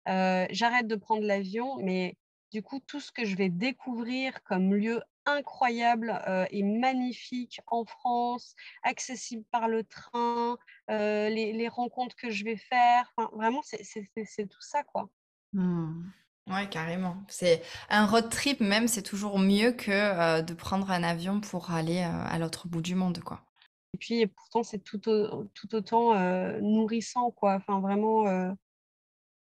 [0.05, 2.15] j'arrête de prendre l'avion, mais
[2.51, 6.21] du coup, tout ce que je vais découvrir comme lieu incroyable
[6.51, 13.11] et magnifique en France, accessible par le train, les, rencontres que je vais faire.
[13.33, 15.09] vraiment, c'est tout ça, quoi.
[15.53, 16.09] Mmh.
[16.47, 17.17] Ouais, carrément.
[17.27, 21.99] C'est un road trip même, c'est toujours mieux que de prendre un avion pour aller
[21.99, 23.43] à l'autre bout du monde, quoi.
[23.93, 26.13] Et puis, pourtant, c'est tout, tout autant
[26.61, 27.55] nourrissant, quoi.
[27.55, 28.55] Enfin, vraiment,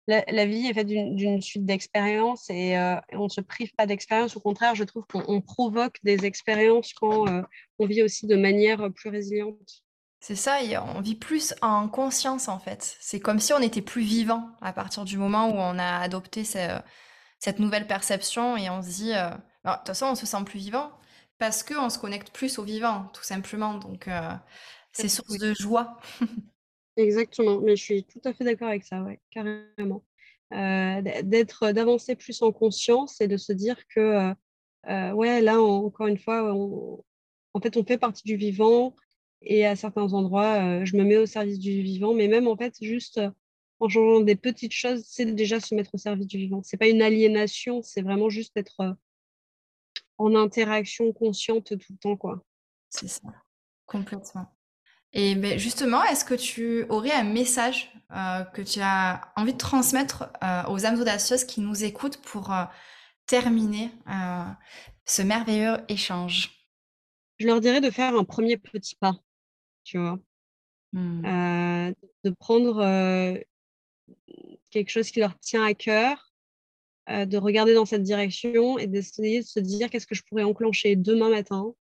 [0.08, 4.36] la, vie est faite d'une suite d'expériences et, euh, on ne se prive pas d'expériences.
[4.36, 7.42] Au contraire, je trouve qu'on provoque des expériences quand euh,
[7.78, 9.82] on vit aussi de manière plus résiliente.
[10.20, 10.58] C'est ça,
[10.94, 12.96] on vit plus en conscience en fait.
[13.00, 16.44] C'est comme si on était plus vivant à partir du moment où on a adopté
[16.44, 20.58] cette nouvelle perception et on se dit, euh, de toute façon, on se sent plus
[20.58, 20.92] vivant
[21.38, 23.74] parce qu'on se connecte plus au vivant, tout simplement.
[23.74, 24.08] Donc,
[24.92, 25.98] c'est source de joie.
[26.96, 30.04] Exactement, mais je suis tout à fait d'accord avec ça, ouais, carrément.
[30.52, 34.34] Euh, d'être, d'avancer plus en conscience et de se dire que, euh,
[34.88, 38.94] euh, ouais, là, encore une fois, en fait, on fait partie du vivant
[39.40, 42.76] et à certains endroits, je me mets au service du vivant, mais même en fait,
[42.82, 43.20] juste
[43.80, 46.62] en changeant des petites choses, c'est déjà se mettre au service du vivant.
[46.62, 48.96] C'est pas une aliénation, c'est vraiment juste être
[50.18, 52.44] en interaction consciente tout le temps, quoi.
[52.90, 53.22] C'est ça,
[53.86, 54.46] complètement.
[55.14, 59.58] Et ben justement, est-ce que tu aurais un message euh, que tu as envie de
[59.58, 62.64] transmettre euh, aux âmes audacieuses qui nous écoutent pour euh,
[63.26, 63.90] terminer
[65.04, 66.50] ce merveilleux échange?
[67.38, 69.14] Je leur dirais de faire un premier petit pas,
[69.84, 70.18] tu vois.
[70.94, 71.94] Mmh.
[72.22, 72.84] de prendre
[74.70, 76.34] quelque chose qui leur tient à cœur,
[77.08, 80.94] de regarder dans cette direction et d'essayer de se dire qu'est-ce que je pourrais enclencher
[80.94, 81.72] demain matin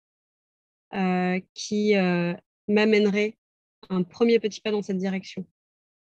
[1.55, 1.97] qui
[2.71, 3.37] m'amènerait
[3.89, 5.47] un premier petit pas dans cette direction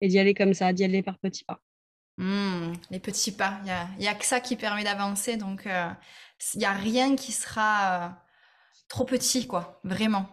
[0.01, 1.61] et d'y aller comme ça, d'y aller par petits pas.
[2.17, 6.65] Mmh, les petits pas, il n'y a, que ça qui permet d'avancer, donc il n'y
[6.65, 8.21] a rien qui sera
[8.87, 10.27] trop petit, quoi, vraiment.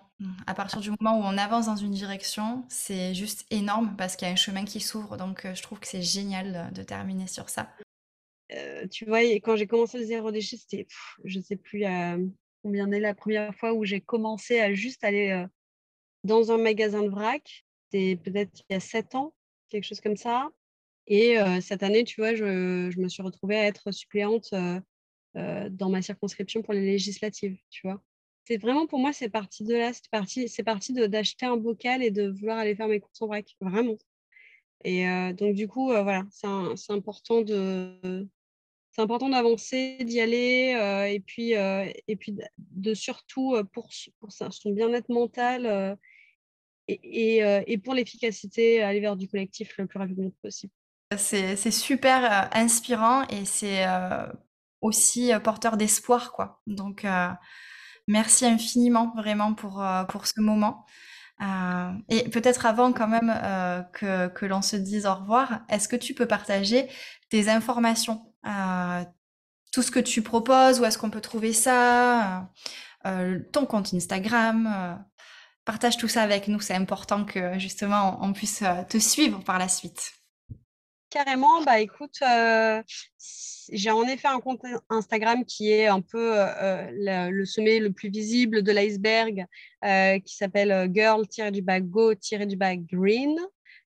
[0.46, 4.26] À partir du moment où on avance dans une direction, c'est juste énorme parce qu'il
[4.26, 7.48] y a un chemin qui s'ouvre, donc je trouve que c'est génial de, terminer sur
[7.50, 7.70] ça.
[8.90, 10.86] tu vois, quand j'ai commencé le zéro déchet, c'était,
[11.24, 11.84] je ne sais plus
[12.62, 15.46] combien est la première fois où j'ai commencé à juste aller
[16.26, 17.64] dans un magasin de vrac.
[17.90, 19.34] C'était peut-être il y a sept ans,
[19.68, 20.50] quelque chose comme ça.
[21.06, 24.52] Et cette année, tu vois, je, me suis retrouvée à être suppléante
[25.34, 28.02] dans ma circonscription pour les législatives, tu vois.
[28.44, 32.02] C'est vraiment pour moi, c'est parti de là, c'est parti, c'est parti d'acheter un bocal
[32.02, 33.96] et de vouloir aller faire mes courses en vrac, vraiment.
[34.84, 35.04] Et
[35.34, 38.28] donc du coup, voilà, c'est important de,
[38.92, 40.76] c'est important d'avancer, d'y aller,
[41.12, 45.98] et puis, et puis de surtout pour, pour son bien-être mental
[46.88, 50.72] et, pour l'efficacité, aller vers du collectif le plus rapidement possible.
[51.16, 53.84] C'est super inspirant et c'est
[54.80, 56.60] aussi porteur d'espoir.
[56.66, 57.06] Donc,
[58.08, 60.84] merci infiniment vraiment pour, pour ce moment.
[62.08, 63.32] et peut-être avant quand même
[63.92, 66.88] que, que l'on se dise au revoir, est-ce que tu peux partager
[67.30, 68.32] tes informations,
[69.72, 72.50] tout ce que tu proposes, où est-ce qu'on peut trouver ça,
[73.52, 75.04] ton compte Instagram
[75.66, 79.58] Partage tout ça avec nous, c'est important que justement on puisse euh, te suivre par
[79.58, 80.12] la suite.
[81.10, 82.80] Carrément, bah écoute, euh,
[83.72, 84.60] j'ai en effet un compte
[84.90, 89.44] Instagram qui est un peu euh, le, sommet le plus visible de l'iceberg,
[90.24, 93.36] qui s'appelle girl-go-green,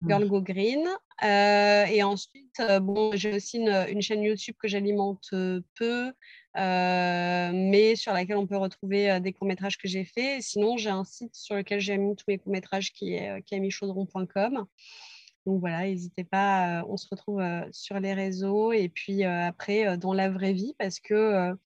[0.00, 0.08] mmh.
[0.08, 0.84] girl go green.
[1.22, 5.32] et ensuite, bon, j'ai aussi une, une, chaîne YouTube que j'alimente
[5.76, 6.12] peu,
[6.56, 10.42] euh, mais sur laquelle on peut retrouver euh, des courts-métrages que j'ai faits.
[10.42, 14.64] Sinon, j'ai un site sur lequel j'ai mis tous mes courts-métrages qui est euh, camichaudron.com.
[15.46, 17.42] Donc voilà, n'hésitez pas, on se retrouve
[17.72, 21.56] sur les réseaux et puis après dans la vraie vie parce que,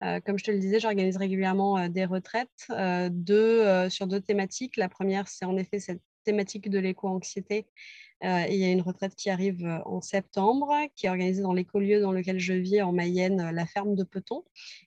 [0.00, 2.66] comme je te le disais, j'organise régulièrement des retraites
[3.10, 4.78] deux, sur deux thématiques.
[4.78, 7.66] La première, c'est en effet cette thématique de l'éco-anxiété
[8.22, 12.12] il y a une retraite qui arrive en septembre, qui est organisée dans l'écolieu dans
[12.12, 14.42] lequel je vis en Mayenne, la ferme de Peton.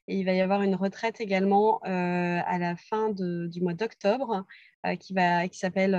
[0.08, 4.46] Et il va y avoir une retraite également à la fin du mois d'octobre
[5.00, 5.14] qui,
[5.52, 5.94] s'appelle,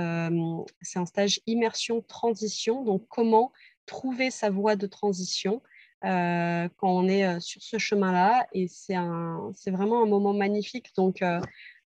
[0.81, 2.83] c'est un stage immersion transition.
[2.83, 3.51] Donc, comment
[3.85, 5.61] trouver sa voie de transition
[6.01, 8.45] quand on est sur ce chemin-là.
[8.51, 10.89] Et c'est vraiment un moment magnifique.
[10.97, 11.23] Donc,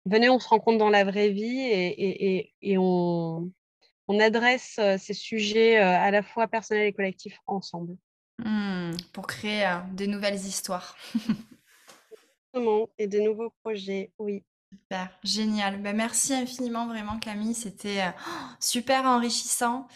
[0.05, 3.51] venez, on se rencontre dans la vraie vie et, et, et on,
[4.07, 7.95] on adresse ces sujets à la fois personnels et collectifs ensemble.
[8.39, 10.95] Mmh, pour créer de nouvelles histoires.
[12.97, 14.43] et de nouveaux projets, oui.
[14.71, 15.81] Super, génial.
[15.81, 18.01] Ben, merci infiniment vraiment Camille, c'était
[18.59, 19.87] super enrichissant,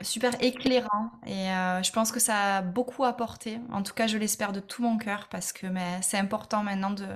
[0.00, 1.46] super éclairant et
[1.82, 3.60] je pense que ça a beaucoup apporté.
[3.72, 6.90] En tout cas, je l'espère de tout mon cœur parce que mais, c'est important maintenant
[6.90, 7.06] de,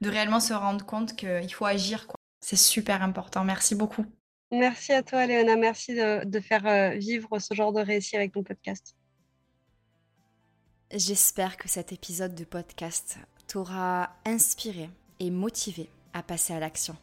[0.00, 2.06] de réellement se rendre compte qu'il faut agir.
[2.40, 3.44] C'est super important.
[3.44, 4.04] Merci beaucoup.
[4.52, 5.56] Merci à toi, Léona.
[5.56, 8.94] Merci de, faire euh, vivre ce genre de récit avec ton podcast.
[10.94, 13.18] J'espère que cet épisode de podcast
[13.48, 16.96] t'aura inspiré et motivé à passer à l'action.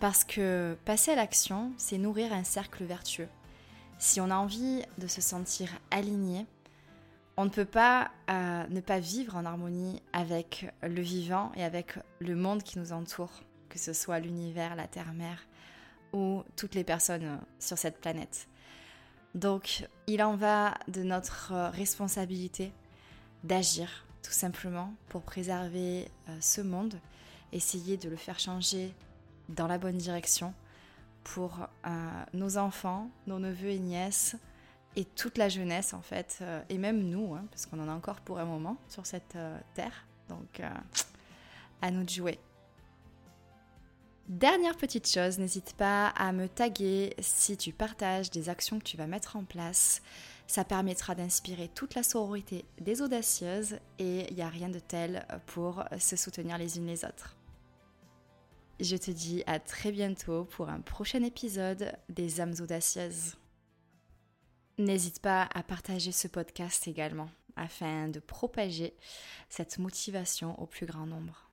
[0.00, 3.28] Parce que passer à l'action, c'est nourrir un cercle vertueux.
[4.02, 6.44] Si on a envie de se sentir aligné,
[7.36, 12.00] on ne peut pas euh, ne pas vivre en harmonie avec le vivant et avec
[12.18, 13.30] le monde qui nous entoure,
[13.68, 15.46] que ce soit l'univers, la terre-mère,
[16.12, 18.48] ou toutes les personnes sur cette planète.
[19.36, 22.72] Donc il en va de notre responsabilité
[23.44, 26.96] d'agir tout simplement pour préserver euh, ce monde,
[27.52, 28.92] essayer de le faire changer
[29.48, 30.54] dans la bonne direction
[31.24, 31.66] pour
[32.32, 34.36] nos enfants, nos neveux et nièces
[34.96, 38.20] et toute la jeunesse en fait, et même nous, hein, parce qu'on en a encore
[38.20, 39.36] pour un moment sur cette
[39.74, 40.06] terre.
[40.28, 40.60] Donc
[41.82, 42.38] à nous de jouer.
[44.28, 48.96] Dernière petite chose, n'hésite pas à me taguer si tu partages des actions que tu
[48.96, 50.00] vas mettre en place.
[50.46, 55.26] Ça permettra d'inspirer toute la sororité des audacieuses et il n'y a rien de tel
[55.46, 57.36] pour se soutenir les unes les autres.
[58.82, 63.36] Je te dis à très bientôt pour un prochain épisode des âmes audacieuses.
[64.76, 68.96] N'hésite pas à partager ce podcast également afin de propager
[69.48, 71.51] cette motivation au plus grand nombre.